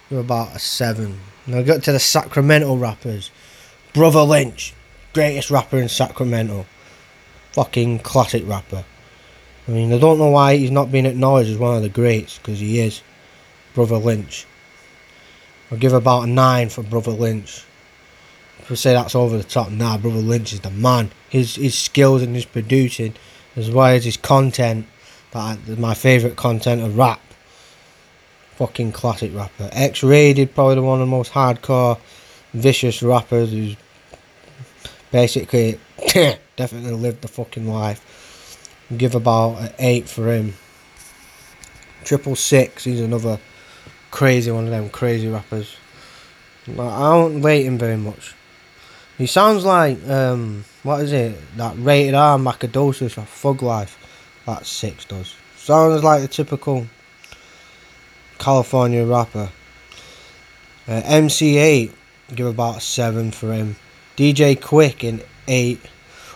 they're 0.09 0.19
about 0.19 0.55
a 0.55 0.59
7. 0.59 1.19
Now 1.47 1.59
I 1.59 1.63
got 1.63 1.83
to 1.83 1.91
the 1.91 1.99
Sacramento 1.99 2.75
rappers. 2.75 3.31
Brotha 3.93 4.23
Lynch, 4.27 4.73
greatest 5.13 5.49
rapper 5.49 5.77
in 5.77 5.89
Sacramento. 5.89 6.65
Fucking 7.53 7.99
classic 7.99 8.47
rapper. 8.47 8.85
I 9.67 9.71
mean, 9.71 9.93
I 9.93 9.97
don't 9.97 10.17
know 10.17 10.29
why 10.29 10.57
he's 10.57 10.71
not 10.71 10.91
being 10.91 11.05
acknowledged 11.05 11.49
as 11.49 11.57
one 11.57 11.75
of 11.75 11.83
the 11.83 11.89
greats, 11.89 12.37
because 12.37 12.59
he 12.59 12.79
is. 12.79 13.01
Brotha 13.73 13.97
Lynch. 13.97 14.45
I'll 15.71 15.77
give 15.77 15.93
about 15.93 16.23
a 16.23 16.27
9 16.27 16.69
for 16.69 16.83
Brotha 16.83 17.17
Lynch. 17.17 17.63
If 18.59 18.69
we 18.69 18.75
say 18.75 18.93
that's 18.93 19.15
over 19.15 19.37
the 19.37 19.43
top. 19.43 19.71
Nah, 19.71 19.97
Brotha 19.97 20.19
Lynch 20.19 20.53
is 20.53 20.61
the 20.61 20.69
man. 20.69 21.11
His 21.29 21.55
his 21.55 21.77
skills 21.77 22.21
and 22.21 22.33
his 22.33 22.45
producing, 22.45 23.13
as 23.55 23.69
well 23.69 23.87
as 23.87 24.05
his 24.05 24.15
content, 24.15 24.85
that 25.33 25.77
my 25.77 25.93
favourite 25.93 26.35
content 26.35 26.81
of 26.81 26.97
rap. 26.97 27.21
Fucking 28.55 28.91
classic 28.91 29.33
rapper. 29.35 29.69
X-Raided, 29.71 30.53
probably 30.53 30.75
the 30.75 30.81
one 30.81 31.01
of 31.01 31.07
the 31.07 31.11
most 31.11 31.31
hardcore, 31.31 31.99
vicious 32.53 33.01
rappers 33.01 33.51
who's 33.51 33.75
basically 35.11 35.79
definitely 36.55 36.93
lived 36.93 37.21
the 37.21 37.27
fucking 37.27 37.67
life. 37.67 38.59
Give 38.95 39.15
about 39.15 39.55
an 39.59 39.73
eight 39.79 40.07
for 40.07 40.31
him. 40.31 40.53
Triple 42.03 42.35
Six, 42.35 42.83
he's 42.83 43.01
another 43.01 43.39
crazy 44.11 44.51
one 44.51 44.65
of 44.65 44.69
them 44.69 44.89
crazy 44.89 45.27
rappers. 45.27 45.75
I 46.67 46.75
don't 46.75 47.41
rate 47.41 47.65
him 47.65 47.77
very 47.77 47.97
much. 47.97 48.35
He 49.17 49.25
sounds 49.25 49.65
like 49.65 50.07
um, 50.07 50.65
what 50.83 51.01
is 51.01 51.11
it? 51.11 51.35
That 51.57 51.75
rated 51.77 52.13
R 52.13 52.37
Macadocious 52.37 53.17
or 53.17 53.25
Thug 53.25 53.63
Life. 53.63 53.97
That 54.45 54.65
six 54.65 55.05
does. 55.05 55.35
Sounds 55.55 56.03
like 56.03 56.23
a 56.23 56.27
typical 56.27 56.87
California 58.37 59.05
rapper. 59.05 59.49
Uh, 60.87 61.01
MC 61.05 61.55
Eiht, 61.55 61.93
give 62.35 62.47
about 62.47 62.81
7 62.81 63.31
for 63.31 63.53
him. 63.53 63.77
DJ 64.17 64.59
Quik 64.59 65.03
in 65.03 65.21
8. 65.47 65.79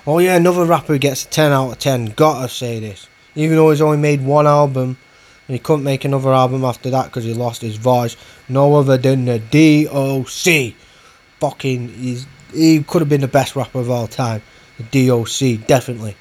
Oh 0.05 0.19
yeah, 0.19 0.37
another 0.37 0.63
rapper 0.63 0.93
who 0.93 0.99
gets 0.99 1.25
a 1.25 1.27
10 1.27 1.51
out 1.51 1.71
of 1.71 1.79
10. 1.79 2.13
Gotta 2.15 2.47
say 2.47 2.79
this. 2.79 3.07
Even 3.35 3.57
though 3.57 3.69
he's 3.69 3.81
only 3.81 3.97
made 3.97 4.23
one 4.23 4.47
album, 4.47 4.97
and 5.47 5.55
he 5.55 5.59
couldn't 5.59 5.83
make 5.83 6.05
another 6.05 6.33
album 6.33 6.63
after 6.63 6.89
that 6.89 7.05
because 7.05 7.23
he 7.23 7.33
lost 7.33 7.61
his 7.61 7.77
voice. 7.77 8.17
No 8.49 8.75
other 8.75 8.97
than 8.97 9.25
the 9.25 9.39
DOC. 9.39 10.75
Fucking, 11.39 11.89
he's, 11.89 12.25
he 12.53 12.83
could 12.83 13.01
have 13.01 13.09
been 13.09 13.21
the 13.21 13.27
best 13.27 13.55
rapper 13.55 13.79
of 13.79 13.89
all 13.89 14.07
time. 14.07 14.41
The 14.77 15.07
DOC, 15.07 15.67
definitely. 15.67 16.15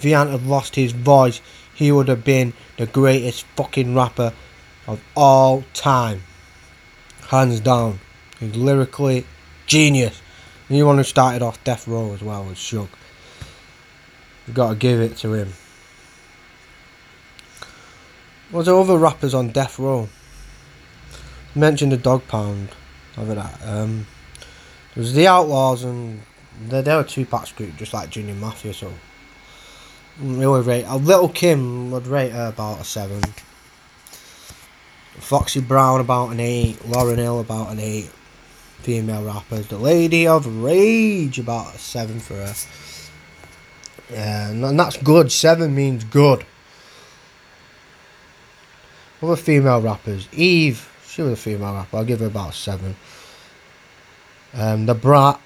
If 0.00 0.04
he 0.04 0.12
hadn't 0.12 0.32
have 0.32 0.46
lost 0.46 0.76
his 0.76 0.92
voice, 0.92 1.42
he 1.74 1.92
would 1.92 2.08
have 2.08 2.24
been 2.24 2.54
the 2.78 2.86
greatest 2.86 3.42
fucking 3.54 3.94
rapper 3.94 4.32
of 4.86 4.98
all 5.14 5.62
time. 5.74 6.22
Hands 7.28 7.60
down. 7.60 8.00
He's 8.38 8.56
lyrically 8.56 9.26
genius. 9.66 10.22
And 10.70 10.78
the 10.78 10.84
one 10.84 10.96
who 10.96 11.02
started 11.02 11.42
off 11.42 11.62
Death 11.64 11.86
Row 11.86 12.14
as 12.14 12.22
well 12.22 12.46
was 12.46 12.56
Suge. 12.56 12.88
You've 14.46 14.56
got 14.56 14.70
to 14.70 14.74
give 14.74 15.02
it 15.02 15.18
to 15.18 15.34
him. 15.34 15.52
Was 18.52 18.64
there 18.64 18.74
other 18.74 18.96
rappers 18.96 19.34
on 19.34 19.48
Death 19.48 19.78
Row? 19.78 20.08
Mentioned 21.54 21.92
the 21.92 21.98
Dogg 21.98 22.26
Pound. 22.26 22.70
Over 23.18 23.34
that. 23.34 23.60
Um, 23.62 24.06
there 24.94 25.02
was 25.02 25.12
the 25.12 25.26
Outlaws 25.26 25.84
and 25.84 26.22
they, 26.68 26.80
they 26.80 26.96
were 26.96 27.04
Tupac 27.04 27.54
group, 27.54 27.76
just 27.76 27.92
like 27.92 28.08
Junior 28.08 28.32
Mafia. 28.32 28.72
So 28.72 28.94
really 30.20 30.62
rate 30.62 30.84
a 30.86 30.96
Little 30.96 31.28
Kim 31.28 31.90
would 31.90 32.06
rate 32.06 32.32
her 32.32 32.48
about 32.48 32.80
a 32.80 32.84
seven. 32.84 33.22
Foxy 35.18 35.60
Brown 35.60 36.00
about 36.00 36.30
an 36.30 36.40
eight. 36.40 36.78
Lauryn 36.80 37.18
Hill 37.18 37.40
about 37.40 37.70
an 37.70 37.80
eight. 37.80 38.10
Female 38.82 39.22
rappers. 39.24 39.66
The 39.66 39.78
Lady 39.78 40.26
of 40.26 40.46
Rage 40.62 41.38
about 41.38 41.74
a 41.74 41.78
seven 41.78 42.20
for 42.20 42.34
her. 42.34 42.54
Yeah, 44.10 44.50
and 44.50 44.78
that's 44.78 44.96
good. 44.96 45.30
Seven 45.30 45.74
means 45.74 46.04
good. 46.04 46.44
Other 49.22 49.36
female 49.36 49.82
rappers. 49.82 50.28
Eve, 50.32 50.88
she 51.06 51.22
was 51.22 51.32
a 51.32 51.36
female 51.36 51.74
rapper. 51.74 51.98
I'll 51.98 52.04
give 52.04 52.20
her 52.20 52.26
about 52.26 52.50
a 52.50 52.56
seven. 52.56 52.96
Um, 54.54 54.86
the 54.86 54.94
Brat, 54.94 55.40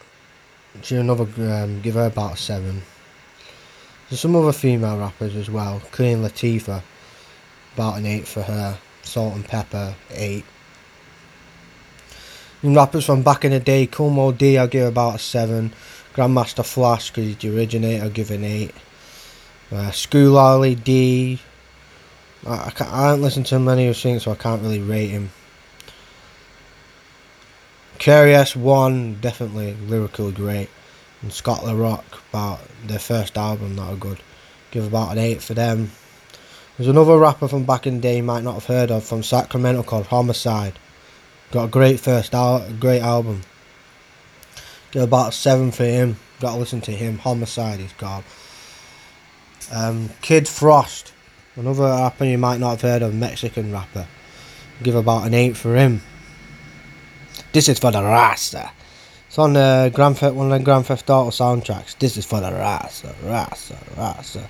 she 0.83 0.97
another 0.97 1.25
um, 1.53 1.83
give 1.83 1.95
her 1.95 2.07
about 2.07 2.35
a 2.35 2.37
seven. 2.37 2.83
There's 4.09 4.21
some 4.21 4.37
other 4.37 4.53
female 4.53 4.99
rappers 4.99 5.35
as 5.35 5.49
well. 5.49 5.81
Queen 5.93 6.19
Latifah, 6.19 6.83
about 7.75 7.99
an 7.99 8.07
8 8.07 8.29
for 8.29 8.43
her. 8.43 8.79
Salt 9.03 9.35
and 9.35 9.45
Pepa, 9.47 9.95
8. 10.11 10.45
And 12.63 12.77
rappers 12.77 13.07
from 13.07 13.23
back 13.23 13.45
in 13.45 13.53
the 13.53 13.61
day, 13.61 13.89
Moe 13.99 14.33
Dee, 14.33 14.59
I'll 14.59 14.67
give 14.67 14.89
about 14.89 15.17
a 15.17 15.19
7. 15.19 15.73
Grandmaster 16.15 16.65
Flash, 16.65 17.11
because 17.11 17.25
he's 17.25 17.37
the 17.37 17.57
originator, 17.57 18.05
I'll 18.05 18.11
give 18.11 18.31
an 18.31 18.45
8. 18.45 18.75
Uh, 19.73 19.91
Schoolly 19.91 20.75
D, 20.75 21.41
I, 22.47 22.67
I, 22.67 22.71
can't, 22.71 22.91
I 22.91 23.07
haven't 23.09 23.23
listened 23.23 23.47
to 23.47 23.59
many 23.59 23.87
of 23.87 23.95
his 23.95 24.03
things, 24.03 24.23
so 24.23 24.33
I 24.33 24.37
can't 24.37 24.63
really 24.63 24.81
rate 24.81 25.09
him. 25.09 25.31
KRS-One, 27.99 29.15
definitely 29.21 29.75
lyrical 29.75 30.31
great 30.31 30.69
and 31.25 31.33
Scott 31.33 31.65
La 31.65 31.73
Rock 31.73 32.05
about 32.29 32.61
their 32.87 32.99
first 32.99 33.39
album 33.39 33.77
that 33.77 33.89
were 33.89 33.97
good. 33.97 34.21
Give 34.71 34.87
about 34.87 35.13
an 35.13 35.19
8 35.19 35.41
for 35.43 35.55
them. 35.55 35.91
There's 36.77 36.89
another 36.89 37.19
rapper 37.19 37.49
from 37.49 37.65
back 37.65 37.87
in 37.87 37.97
the 37.97 38.01
day 38.03 38.17
you 38.19 38.23
might 38.23 38.45
not 38.45 38.55
have 38.55 38.67
heard 38.67 38.91
of 38.91 39.05
from 39.05 39.23
Sacramento 39.23 39.85
called 39.85 40.07
Homicide. 40.07 40.79
Got 41.51 41.65
a 41.65 41.69
great 41.69 41.99
first 41.99 42.35
al- 42.35 42.71
great 42.75 43.01
album. 43.01 43.41
Give 44.91 45.03
about 45.03 45.31
a 45.31 45.33
7 45.33 45.73
for 45.73 45.85
him. 45.85 46.17
Got 46.41 46.53
to 46.53 46.59
listen 46.59 46.83
to 46.83 46.93
him. 46.93 47.19
Homicide 47.19 47.81
he's 47.81 47.93
called. 47.93 48.25
Um, 49.73 50.11
Kid 50.21 50.47
Frost. 50.47 51.13
Another 51.57 51.85
rapper 51.85 52.27
you 52.27 52.37
might 52.37 52.61
not 52.61 52.73
have 52.73 52.83
heard 52.83 53.03
of, 53.03 53.15
Mexican 53.15 53.73
rapper. 53.73 54.07
Give 54.83 54.95
about 54.95 55.27
an 55.27 55.33
8 55.33 55.57
for 55.57 55.75
him. 55.75 56.03
This 57.53 57.71
is 57.71 57.79
for 57.79 57.93
the 57.93 58.03
Rasta. 58.03 58.73
It's 59.35 59.39
on 59.41 59.55
the 59.55 59.91
Grand 59.93 60.17
Theft, 60.17 60.37
one 60.37 60.53
of 60.53 60.57
the 60.57 60.65
Grand 60.65 60.87
Theft 60.87 61.11
Auto 61.11 61.31
soundtracks. 61.31 61.99
This 61.99 62.17
is 62.17 62.25
for 62.25 62.41
the 62.41 62.53
Rasta, 62.53 63.17
Rasta, 63.25 63.77
Rasta. 63.97 64.49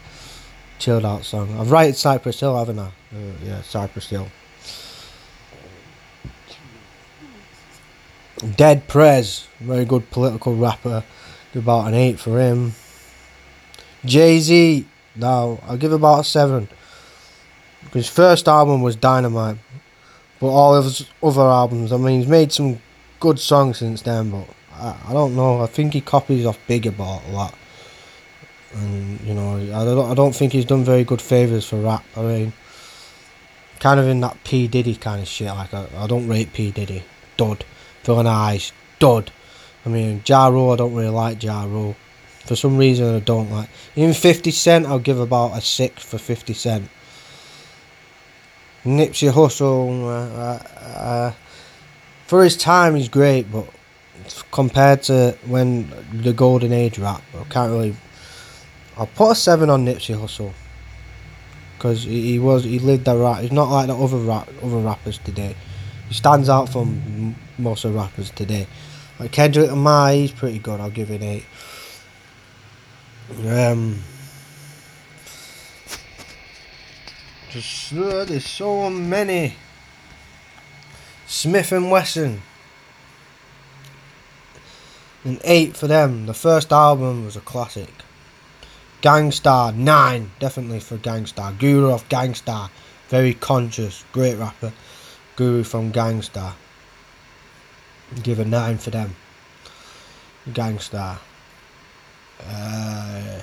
Chilled 0.79 1.07
out 1.07 1.25
song. 1.25 1.59
I've 1.59 1.71
rated 1.71 1.97
Cypress 1.97 2.39
Hill, 2.39 2.55
haven't 2.55 2.79
I? 2.79 2.89
Uh, 2.89 3.33
yeah, 3.43 3.63
Cypress 3.63 4.11
Hill. 4.11 4.29
Dead 8.57 8.87
Prez, 8.87 9.47
very 9.59 9.87
good 9.87 10.11
political 10.11 10.55
rapper. 10.55 11.03
Give 11.55 11.63
about 11.63 11.89
an 11.89 11.95
8 11.95 12.21
for 12.21 12.39
him. 12.39 12.75
Jay 14.05 14.39
Z, 14.39 14.87
now 15.17 15.61
I'll 15.67 15.79
give 15.79 15.93
about 15.93 16.21
a 16.21 16.25
7. 16.25 16.69
His 17.95 18.11
first 18.11 18.47
album 18.49 18.83
was 18.83 18.97
Dynamite, 18.97 19.57
but 20.41 20.49
all 20.49 20.77
of 20.77 20.85
his 20.85 21.09
other 21.23 21.41
albums, 21.41 21.91
I 21.91 21.97
mean, 21.97 22.21
he's 22.21 22.29
made 22.29 22.53
some 22.53 22.83
good 23.19 23.39
songs 23.39 23.79
since 23.79 24.03
then, 24.03 24.31
but 24.31 24.47
I, 24.79 24.97
I 25.09 25.13
don't 25.13 25.37
know. 25.37 25.61
I 25.61 25.67
think 25.67 25.93
he 25.93 26.01
copies 26.01 26.47
off 26.47 26.59
Big 26.67 26.87
about 26.87 27.23
a 27.29 27.33
lot. 27.33 27.55
And, 28.75 29.21
you 29.21 29.35
know, 29.35 29.57
I 29.57 29.85
don't, 29.85 30.11
I 30.11 30.15
don't 30.15 30.35
think 30.35 30.53
he's 30.53 30.65
done 30.65 30.85
very 30.85 31.05
good 31.05 31.23
favours 31.23 31.67
for 31.69 31.77
rap. 31.77 32.05
I 32.17 32.23
mean, 32.23 32.53
kind 33.79 34.01
of 34.01 34.09
in 34.09 34.21
that 34.21 34.43
P. 34.45 34.67
Diddy 34.67 34.97
kind 34.97 35.23
of 35.23 35.29
shit. 35.29 35.49
Like, 35.49 35.73
I, 35.73 35.87
I 35.97 36.07
don't 36.07 36.27
rate 36.27 36.53
P. 36.53 36.71
Diddy. 36.71 37.05
Dud. 37.37 37.65
Villain 38.03 38.27
Eyes. 38.27 38.73
Dud. 38.99 39.31
I 39.87 39.89
mean, 39.89 40.23
Ja 40.27 40.49
Rule, 40.49 40.73
I 40.73 40.77
don't 40.77 40.95
really 40.95 41.09
like 41.09 41.43
Ja 41.43 41.65
Rule. 41.65 41.95
For 42.47 42.57
some 42.57 42.77
reason, 42.77 43.15
I 43.15 43.21
don't 43.21 43.51
like. 43.51 43.69
Even 43.97 44.15
50 44.15 44.51
Cent, 44.51 44.87
I'll 44.87 44.99
give 44.99 45.21
about 45.21 45.57
a 45.57 45.61
6 45.61 46.03
for 46.03 46.19
50 46.19 46.53
Cent. 46.55 46.91
Nipsey 48.85 49.31
Hussle, 49.31 50.05
uh, 50.05 50.09
uh, 50.09 50.63
uh, 50.85 51.33
for 52.27 52.45
his 52.45 52.57
time, 52.57 52.97
he's 52.97 53.09
great, 53.09 53.51
but 53.51 53.67
compared 54.51 55.03
to 55.05 55.37
when 55.47 55.91
the 56.13 56.33
golden 56.33 56.73
age 56.73 56.99
rap, 56.99 57.23
I 57.39 57.45
can't 57.45 57.71
really. 57.71 57.97
I'll 58.97 59.07
put 59.07 59.33
a 59.33 59.35
seven 59.35 59.71
on 59.71 59.85
Nipsey 59.85 60.17
Hussle 60.17 60.53
because 61.77 62.05
he, 62.05 62.33
he, 62.33 62.39
was 62.39 62.65
he 62.65 62.79
lived 62.79 63.05
that 63.07 63.17
rap. 63.17 63.41
He's 63.41 63.53
not 63.53 63.69
like 63.71 63.89
the 63.89 63.97
other 63.97 64.17
rap, 64.17 64.49
other 64.63 64.79
rappers 64.79 65.19
today. 65.19 65.57
He 66.09 66.15
stands 66.15 66.49
out 66.49 66.69
from 66.69 67.35
most 67.59 67.85
of 67.85 67.95
rappers 67.95 68.31
today. 68.31 68.67
Like 69.19 69.33
Kendrick 69.33 69.71
Lamar, 69.71 70.13
he's 70.13 70.33
pretty 70.33 70.59
good. 70.59 70.81
I'll 70.81 70.91
give 70.91 71.11
it 71.11 71.23
eight. 71.23 71.45
Um, 73.47 74.01
just 77.51 77.93
uh, 77.93 78.25
there's 78.25 78.47
so 78.47 78.91
many. 78.91 79.55
Smith 81.27 81.73
and 81.73 81.91
Wesson. 81.91 82.43
An 85.25 85.41
eight 85.43 85.75
for 85.77 85.87
them. 85.87 86.27
The 86.27 86.35
first 86.35 86.71
album 86.71 87.25
was 87.25 87.35
a 87.37 87.41
classic. 87.41 87.91
Gang 89.01 89.33
Starr, 89.33 89.73
nine, 89.73 90.31
definitely 90.39 90.81
for 90.81 90.99
Gang 90.99 91.27
Starr. 91.27 91.53
Guru 91.53 91.91
of 91.91 92.09
Gang 92.09 92.35
Starr, 92.35 92.71
very 93.09 93.35
conscious, 93.35 94.05
great 94.13 94.37
rapper. 94.37 94.73
Guru 95.37 95.65
from 95.65 95.91
Gang 95.91 96.23
Starr. 96.23 96.55
Give 98.23 98.39
a 98.39 98.45
nine 98.45 98.79
for 98.79 98.91
them. 98.91 99.17
Gang 100.53 100.79
Starr. 100.79 101.19
Uh, 102.47 103.41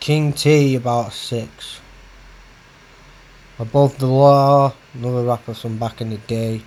King 0.00 0.32
T 0.32 0.74
about 0.74 1.12
six. 1.12 1.80
Above 3.58 3.98
the 3.98 4.06
Law, 4.06 4.74
another 4.94 5.24
rapper 5.24 5.54
from 5.54 5.78
back 5.78 6.00
in 6.00 6.10
the 6.10 6.16
day. 6.16 6.62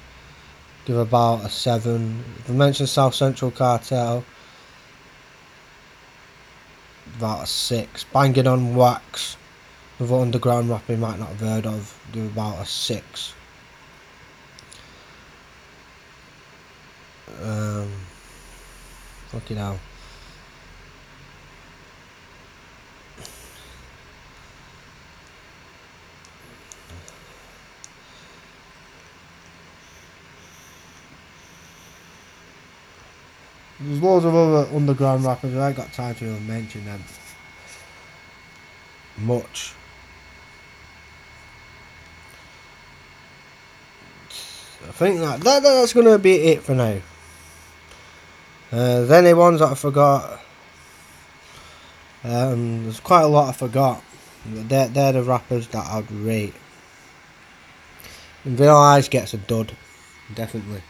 Give 0.85 0.97
about 0.97 1.45
a 1.45 1.49
seven. 1.49 2.23
If 2.39 2.49
I 2.49 2.53
mention 2.53 2.87
South 2.87 3.15
Central 3.15 3.51
Cartel, 3.51 4.25
about 7.17 7.43
a 7.43 7.47
six. 7.47 8.03
Banging 8.03 8.47
on 8.47 8.75
Wax, 8.75 9.37
another 9.99 10.15
underground 10.15 10.69
rapper 10.69 10.93
you 10.93 10.97
might 10.97 11.19
not 11.19 11.29
have 11.29 11.39
heard 11.39 11.65
of, 11.65 11.97
give 12.11 12.25
about 12.25 12.61
a 12.61 12.65
six. 12.65 13.33
Um, 17.41 17.89
fucking 19.29 19.57
hell. 19.57 19.79
There's 33.83 34.01
loads 34.01 34.23
of 34.23 34.33
other 34.33 34.73
underground 34.73 35.25
rappers, 35.25 35.55
I 35.55 35.67
ain't 35.67 35.77
got 35.77 35.91
time 35.91 36.15
to 36.15 36.25
even 36.25 36.47
mention 36.47 36.85
them 36.85 37.03
much. 39.17 39.73
I 44.87 44.91
think 44.91 45.19
that, 45.19 45.41
that 45.41 45.63
that's 45.63 45.91
to 45.93 46.17
be 46.17 46.35
it 46.35 46.63
for 46.63 46.75
now. 46.75 46.97
Uh, 48.71 48.77
there's 48.77 49.11
any 49.11 49.33
ones 49.33 49.59
that 49.59 49.71
I 49.71 49.75
forgot. 49.75 50.39
Um, 52.23 52.83
there's 52.83 53.01
quite 53.01 53.21
a 53.21 53.27
lot 53.27 53.49
I 53.49 53.51
forgot. 53.51 54.01
They're, 54.45 54.87
they're 54.87 55.11
the 55.11 55.23
rappers 55.23 55.67
that 55.69 55.85
I'd 55.85 56.09
rate. 56.09 56.53
And 58.45 58.57
Vanilla 58.57 58.95
Ice 58.95 59.09
gets 59.09 59.33
a 59.33 59.37
dud, 59.37 59.75
definitely. 60.33 60.81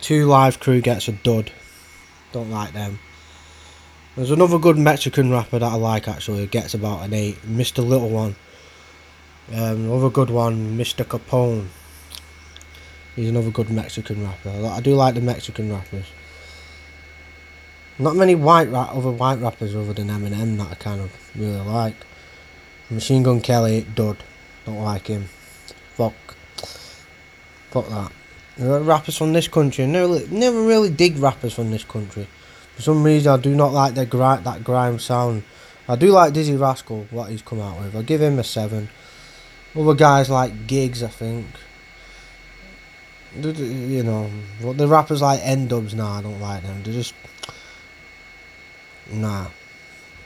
Two 0.00 0.24
Live 0.24 0.60
Crew 0.60 0.80
gets 0.80 1.08
a 1.08 1.12
dud. 1.12 1.52
Don't 2.32 2.50
like 2.50 2.72
them. 2.72 2.98
There's 4.16 4.30
another 4.30 4.58
good 4.58 4.78
Mexican 4.78 5.30
rapper 5.30 5.58
that 5.58 5.72
I 5.72 5.74
like 5.74 6.08
actually. 6.08 6.46
Gets 6.46 6.74
about 6.74 7.04
an 7.04 7.12
eight. 7.12 7.36
Mr. 7.42 7.86
Little 7.86 8.08
One. 8.08 8.34
Um, 9.52 9.84
another 9.86 10.10
good 10.10 10.30
one, 10.30 10.78
Mr. 10.78 11.04
Capone. 11.04 11.66
He's 13.14 13.28
another 13.28 13.50
good 13.50 13.68
Mexican 13.68 14.24
rapper. 14.24 14.50
I 14.50 14.80
do 14.80 14.94
like 14.94 15.14
the 15.14 15.20
Mexican 15.20 15.70
rappers. 15.70 16.06
Not 17.98 18.16
many 18.16 18.34
white 18.34 18.70
rap, 18.70 18.94
other 18.94 19.10
white 19.10 19.40
rappers 19.40 19.74
other 19.74 19.92
than 19.92 20.08
Eminem 20.08 20.56
that 20.58 20.70
I 20.70 20.74
kind 20.76 21.00
of 21.00 21.12
really 21.36 21.60
like. 21.60 21.96
Machine 22.88 23.22
Gun 23.22 23.40
Kelly, 23.40 23.86
dud. 23.94 24.16
Don't 24.64 24.82
like 24.82 25.08
him. 25.08 25.28
Fuck. 25.96 26.14
Fuck 27.70 27.88
that 27.88 28.12
Uh, 28.60 28.80
rappers 28.82 29.16
from 29.16 29.32
this 29.32 29.48
country. 29.48 29.86
Never, 29.86 30.20
never 30.28 30.62
really 30.62 30.90
dig 30.90 31.16
rappers 31.16 31.54
from 31.54 31.70
this 31.70 31.84
country. 31.84 32.28
For 32.76 32.82
some 32.82 33.02
reason, 33.02 33.32
I 33.32 33.36
do 33.38 33.54
not 33.54 33.72
like 33.72 33.94
their 33.94 34.04
gri- 34.04 34.42
that 34.42 34.62
grime 34.64 34.98
sound. 34.98 35.44
I 35.88 35.96
do 35.96 36.08
like 36.08 36.34
Dizzee 36.34 36.60
Rascal, 36.60 37.06
what 37.10 37.30
he's 37.30 37.42
come 37.42 37.60
out 37.60 37.78
with. 37.80 37.96
I 37.96 38.02
give 38.02 38.20
him 38.20 38.38
a 38.38 38.44
seven. 38.44 38.90
Other 39.74 39.94
guys 39.94 40.28
like 40.28 40.66
Giggs, 40.66 41.02
I 41.02 41.08
think. 41.08 41.46
You 43.34 44.02
know, 44.02 44.30
the 44.72 44.88
rappers 44.88 45.22
like 45.22 45.40
N-Dubz, 45.42 45.94
nah, 45.94 46.18
I 46.18 46.22
don't 46.22 46.40
like 46.40 46.62
them. 46.64 46.82
They're 46.82 46.92
just, 46.92 47.14
nah, 49.10 49.46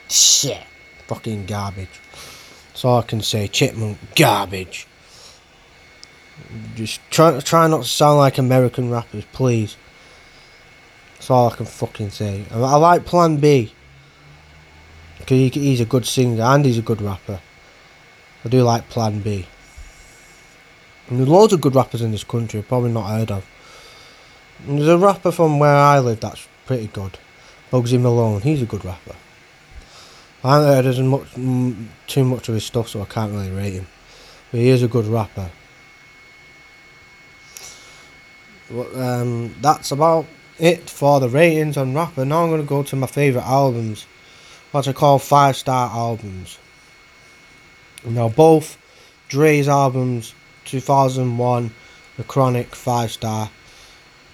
shit, 0.08 0.64
fucking 1.06 1.44
garbage. 1.46 2.00
That's 2.68 2.84
all 2.84 2.98
I 2.98 3.02
can 3.02 3.20
say. 3.20 3.46
Chipmunk, 3.46 3.98
garbage. 4.16 4.86
Just 6.74 7.00
try 7.10 7.38
try 7.40 7.66
not 7.68 7.82
to 7.82 7.88
sound 7.88 8.18
like 8.18 8.38
American 8.38 8.90
rappers, 8.90 9.24
please. 9.32 9.76
That's 11.14 11.30
all 11.30 11.50
I 11.50 11.56
can 11.56 11.66
fucking 11.66 12.10
say. 12.10 12.44
I, 12.50 12.76
like 12.76 13.04
Plan 13.04 13.36
B. 13.36 13.72
Because 15.18 15.38
he, 15.38 15.48
he's 15.48 15.80
a 15.80 15.86
good 15.86 16.04
singer 16.04 16.42
and 16.42 16.64
he's 16.64 16.78
a 16.78 16.82
good 16.82 17.00
rapper. 17.00 17.40
I 18.44 18.48
do 18.48 18.62
like 18.62 18.88
Plan 18.90 19.20
B. 19.20 19.46
And 21.08 21.18
there's 21.18 21.28
loads 21.28 21.52
of 21.52 21.60
good 21.60 21.74
rappers 21.74 22.02
in 22.02 22.10
this 22.10 22.24
country, 22.24 22.60
I've 22.60 22.68
probably 22.68 22.90
not 22.90 23.08
heard 23.08 23.30
of. 23.30 23.46
And 24.66 24.78
there's 24.78 24.88
a 24.88 24.98
rapper 24.98 25.30
from 25.30 25.58
where 25.58 25.76
I 25.76 25.98
live 25.98 26.20
that's 26.20 26.46
pretty 26.66 26.88
good. 26.88 27.18
Bugsy 27.70 28.00
Malone, 28.00 28.40
he's 28.42 28.62
a 28.62 28.66
good 28.66 28.84
rapper. 28.84 29.14
I 30.42 30.54
haven't 30.54 30.68
heard 30.68 30.86
as 30.86 31.00
much, 31.00 31.32
too 32.06 32.24
much 32.24 32.48
of 32.48 32.54
his 32.54 32.64
stuff, 32.64 32.88
so 32.88 33.00
I 33.00 33.06
can't 33.06 33.32
really 33.32 33.50
rate 33.50 33.74
him. 33.74 33.86
But 34.50 34.60
he 34.60 34.68
is 34.68 34.82
a 34.82 34.88
good 34.88 35.06
rapper 35.06 35.50
um, 38.70 39.54
that's 39.60 39.92
about 39.92 40.26
it 40.58 40.88
for 40.88 41.20
the 41.20 41.28
ratings 41.28 41.76
on 41.76 41.94
rapper. 41.94 42.24
Now 42.24 42.44
I'm 42.44 42.50
going 42.50 42.62
to 42.62 42.66
go 42.68 42.82
to 42.82 42.96
my 42.96 43.06
favourite 43.06 43.46
albums, 43.46 44.06
what 44.70 44.88
I 44.88 44.92
call 44.92 45.18
five 45.18 45.56
star 45.56 45.90
albums. 45.90 46.58
Now, 48.04 48.28
both 48.28 48.76
Dre's 49.28 49.66
albums, 49.66 50.34
2001, 50.66 51.72
The 52.16 52.24
Chronic, 52.24 52.74
five 52.74 53.10
star. 53.10 53.50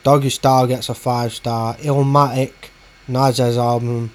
Doggy 0.03 0.31
Style 0.31 0.67
gets 0.67 0.89
a 0.89 0.95
five 0.95 1.33
star. 1.33 1.77
Illmatic, 1.77 2.53
Nas's 3.07 3.59
album, 3.59 4.09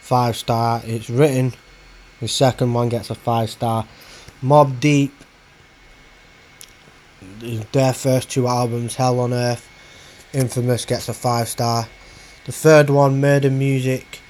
five 0.00 0.36
star. 0.36 0.82
It's 0.84 1.08
written. 1.08 1.52
The 2.20 2.28
second 2.28 2.72
one 2.72 2.88
gets 2.88 3.10
a 3.10 3.14
five 3.14 3.50
star. 3.50 3.86
Mobb 4.42 4.80
Deep, 4.80 5.12
their 7.72 7.92
first 7.92 8.30
two 8.30 8.46
albums, 8.46 8.96
Hell 8.96 9.20
on 9.20 9.32
Earth, 9.32 9.68
Infamous 10.32 10.84
gets 10.84 11.08
a 11.08 11.14
five 11.14 11.48
star. 11.48 11.88
The 12.44 12.52
third 12.52 12.90
one, 12.90 13.20
Murder 13.20 13.50
Music, 13.50 14.20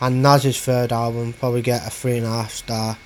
and 0.00 0.22
Nas's 0.22 0.60
third 0.60 0.92
album 0.92 1.32
probably 1.32 1.62
get 1.62 1.86
a 1.86 1.90
three 1.90 2.18
and 2.18 2.26
a 2.26 2.30
half 2.30 2.52
star. 2.52 2.98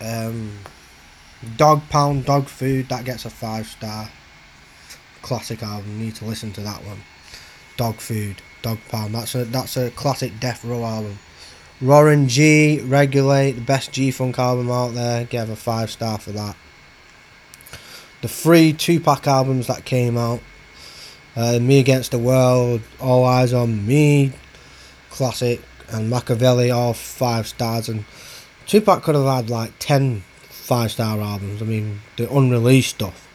Um, 0.00 0.58
Dogg 1.56 1.82
Pound, 1.88 2.24
Dogg 2.24 2.46
Food, 2.46 2.88
that 2.88 3.04
gets 3.04 3.24
a 3.24 3.30
five 3.30 3.66
star. 3.66 4.10
classic 5.22 5.62
album. 5.62 5.98
Need 6.00 6.14
to 6.16 6.24
listen 6.24 6.52
to 6.52 6.60
that 6.62 6.84
one. 6.84 7.00
Dogg 7.76 7.96
Food, 7.96 8.42
Dogg 8.62 8.78
Pound. 8.88 9.14
That's 9.14 9.34
a 9.34 9.44
that's 9.44 9.76
a 9.76 9.90
classic 9.90 10.40
Death 10.40 10.64
Row 10.64 10.84
album. 10.84 11.18
Warren 11.80 12.28
G, 12.28 12.80
Regulate, 12.80 13.52
the 13.52 13.60
best 13.60 13.92
G 13.92 14.10
Funk 14.10 14.38
album 14.38 14.70
out 14.70 14.94
there. 14.94 15.24
Give 15.24 15.48
a 15.48 15.56
five 15.56 15.90
star 15.90 16.18
for 16.18 16.32
that. 16.32 16.56
The 18.22 18.28
three 18.28 18.72
Tupac 18.72 19.26
albums 19.26 19.66
that 19.68 19.84
came 19.84 20.16
out. 20.16 20.40
Uh, 21.36 21.58
me 21.60 21.78
Against 21.78 22.10
the 22.10 22.18
World, 22.18 22.80
All 23.00 23.24
Eyez 23.24 23.56
on 23.56 23.86
Me, 23.86 24.32
classic, 25.10 25.60
and 25.88 26.10
Makaveli, 26.12 26.74
all 26.74 26.94
five 26.94 27.46
stars. 27.46 27.88
And 27.88 28.04
Tupac 28.66 29.04
could 29.04 29.14
have 29.14 29.24
had 29.24 29.48
like 29.48 29.72
10 29.78 30.24
five 30.68 30.90
star 30.92 31.18
albums. 31.18 31.62
I 31.62 31.64
mean, 31.64 32.00
the 32.18 32.30
unreleased 32.30 32.90
stuff. 32.90 33.26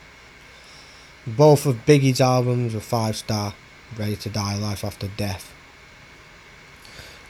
Both 1.26 1.66
of 1.66 1.84
Biggie's 1.84 2.22
albums 2.22 2.76
are 2.76 2.80
five 2.80 3.16
star. 3.16 3.56
Ready 3.98 4.16
to 4.18 4.30
Die, 4.30 4.58
Life 4.58 4.84
After 4.84 5.08
Death. 5.08 5.52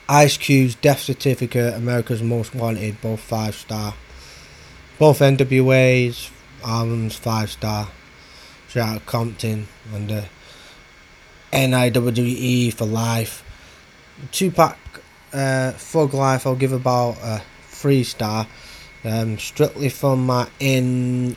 Ice 0.06 0.36
Cube's 0.36 0.74
Death 0.74 1.00
Certificate, 1.00 1.72
America's 1.72 2.22
Most 2.22 2.54
Wanted, 2.54 3.00
both 3.00 3.20
five 3.20 3.54
star. 3.54 3.94
Both 4.98 5.20
NWA's 5.20 6.30
albums 6.64 7.16
five 7.16 7.50
star. 7.50 7.88
Shout 8.68 8.96
out 8.96 9.06
Compton 9.06 9.68
and 9.92 10.08
the 10.08 10.24
NIWE 11.52 12.72
for 12.72 12.86
life. 12.86 13.44
Tupac 14.32 14.78
uh, 15.32 15.72
Thug 15.72 16.14
Life, 16.14 16.46
I'll 16.46 16.54
give 16.56 16.72
about 16.72 17.18
a 17.22 17.42
three 17.68 18.04
star. 18.04 18.46
Um, 19.04 19.38
strictly 19.38 19.90
from 19.90 20.24
my 20.24 20.48
NHDGIZ, 20.60 21.36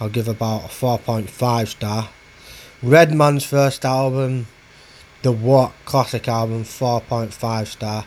I'll 0.00 0.08
give 0.08 0.28
about 0.28 0.66
a 0.66 0.68
4.5 0.68 1.66
star. 1.66 2.10
Redman's 2.82 3.44
first 3.44 3.84
album, 3.84 4.46
the 5.22 5.32
What 5.32 5.72
classic 5.84 6.28
album, 6.28 6.62
4.5 6.62 7.66
star. 7.66 8.06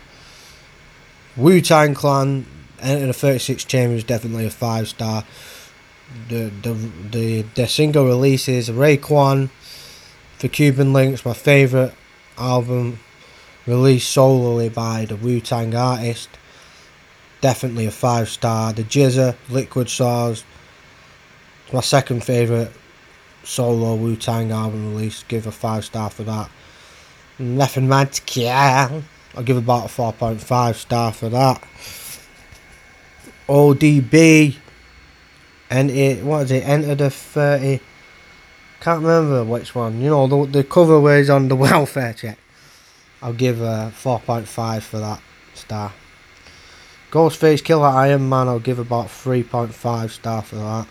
Wu 1.35 1.59
Tang 1.59 1.93
Clan, 1.93 2.45
Enter 2.81 3.07
the 3.07 3.13
36 3.13 3.63
Chambers, 3.65 4.03
definitely 4.03 4.45
a 4.45 4.49
5 4.49 4.87
star. 4.87 5.23
The, 6.29 6.51
the, 6.61 6.73
the, 7.11 7.41
the 7.55 7.67
single 7.67 8.05
releases, 8.05 8.69
Raekwon, 8.69 9.49
for 10.37 10.47
Cuban 10.47 10.93
Linx, 10.93 11.25
my 11.25 11.33
favourite 11.33 11.93
album, 12.37 12.99
released 13.65 14.09
solely 14.09 14.69
by 14.69 15.05
the 15.05 15.15
Wu 15.15 15.39
Tang 15.39 15.73
artist 15.73 16.29
definitely 17.45 17.85
a 17.85 17.91
five 17.91 18.27
star. 18.27 18.73
The 18.73 18.83
GZA, 18.83 19.35
Liquid 19.49 19.87
Swords, 19.87 20.43
my 21.71 21.81
second 21.81 22.23
favourite 22.23 22.71
solo 23.43 23.93
Wu 23.93 24.15
Tang 24.15 24.51
album 24.51 24.95
release. 24.95 25.23
Give 25.27 25.45
a 25.45 25.51
five 25.51 25.85
star 25.85 26.09
for 26.09 26.23
that. 26.23 26.49
Nothing 27.37 27.87
Man 27.87 28.07
to 28.07 28.21
Kill. 28.23 29.03
I'll 29.35 29.43
give 29.43 29.57
about 29.57 29.85
a 29.85 29.89
4.5 29.89 30.75
star 30.75 31.11
for 31.11 31.29
that. 31.29 31.61
ODB. 33.47 34.55
And 35.69 35.89
it, 35.91 36.23
what 36.23 36.43
is 36.43 36.51
it? 36.51 36.67
Enter 36.67 36.95
the 36.95 37.09
30. 37.09 37.79
Can't 38.79 39.01
remember 39.01 39.43
which 39.43 39.73
one. 39.73 40.01
You 40.01 40.09
know, 40.09 40.27
the, 40.27 40.45
the 40.51 40.63
cover 40.63 40.99
was 40.99 41.29
on 41.29 41.47
the 41.47 41.55
welfare 41.67 42.13
check. 42.13 42.37
I'll 43.21 43.33
give 43.33 43.61
a 43.61 43.91
4.5 43.95 44.81
for 44.81 44.99
that 44.99 45.21
star. 45.53 45.93
Ghostface 47.11 47.63
Killah 47.63 47.93
Iron 47.93 48.27
Man, 48.27 48.47
I'll 48.47 48.59
give 48.59 48.77
about 48.77 49.07
3.5 49.07 50.09
star 50.09 50.41
for 50.41 50.55
that. 50.57 50.87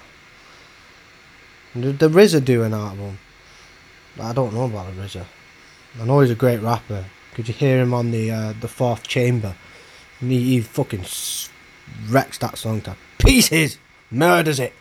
The, 1.74 2.09
RZA 2.09 2.44
doing 2.44 2.72
an 2.72 2.80
album. 2.80 3.18
I 4.20 4.32
don't 4.32 4.55
know 4.55 4.64
about 4.64 4.94
the 4.94 5.02
RZA. 5.02 5.24
I 6.00 6.05
know 6.05 6.20
he's 6.20 6.30
a 6.30 6.34
great 6.34 6.61
rapper. 6.61 7.05
Could 7.34 7.48
you 7.48 7.55
hear 7.55 7.80
him 7.80 7.92
on 7.92 8.11
the 8.11 8.30
uh, 8.30 8.55
the 8.61 8.68
fourth 8.68 9.02
chamber? 9.02 9.55
he, 10.20 10.40
he 10.44 10.61
fucking 10.61 11.05
wrecks 12.09 12.39
that 12.39 12.59
song 12.59 12.80
to 12.82 12.97
pieces, 13.18 13.78
murders 14.11 14.61
it. 14.61 14.72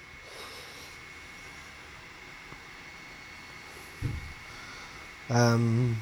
Um, 5.29 6.01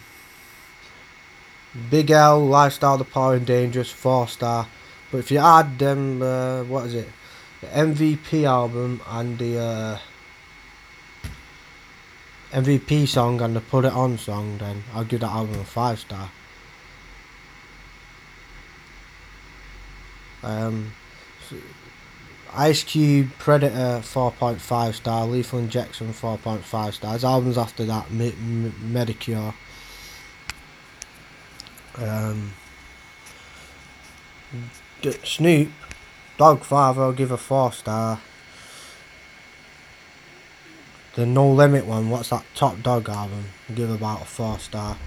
Big 1.90 2.12
L, 2.12 2.46
Lifestyle, 2.46 2.98
The 2.98 3.06
Power 3.06 3.36
and 3.36 3.46
Dangerous, 3.46 3.92
4 3.92 4.28
star. 4.28 4.68
But 5.12 5.20
if 5.20 5.32
you 5.32 5.40
add 5.40 5.80
them, 5.80 6.22
uh, 6.22 6.64
what 6.64 6.88
is 6.88 6.96
it? 6.96 7.10
The 7.62 7.68
MVP 7.68 8.44
album 8.44 9.02
and 9.08 9.38
the 9.38 9.60
uh, 9.60 9.98
MVP 12.52 13.08
song 13.08 13.40
and 13.42 13.56
the 13.56 13.62
Put 13.62 13.86
It 13.86 13.94
On 13.94 14.18
song, 14.18 14.58
then 14.58 14.84
I'll 14.94 15.06
give 15.06 15.22
that 15.22 15.32
album 15.32 15.60
a 15.60 15.64
five 15.64 16.00
star. 16.00 16.30
Um, 20.44 20.94
Ice 22.54 22.84
Cube, 22.84 23.32
Predator, 23.40 24.02
4.5 24.02 24.94
star, 24.94 25.26
Lethal 25.26 25.60
Injection, 25.60 26.14
4.5 26.14 26.94
stars. 26.94 27.24
Albums 27.24 27.58
after 27.58 27.86
that, 27.86 28.08
M- 28.12 28.74
Medicure. 28.84 29.54
Um, 31.98 32.54
Snoop, 35.24 35.70
Doggfather, 36.38 36.98
I'll 36.98 37.14
give 37.14 37.32
a 37.32 37.38
four 37.38 37.72
star. 37.72 38.20
The 41.16 41.26
No 41.26 41.52
Limit 41.52 41.86
one, 41.86 42.10
what's 42.10 42.30
that 42.30 42.46
Top 42.56 42.82
Dogg 42.82 43.10
album? 43.10 43.46
I'll 43.70 43.76
give 43.76 43.90
about 43.90 44.22
a 44.22 44.26
four 44.26 44.60
star. 44.60 44.98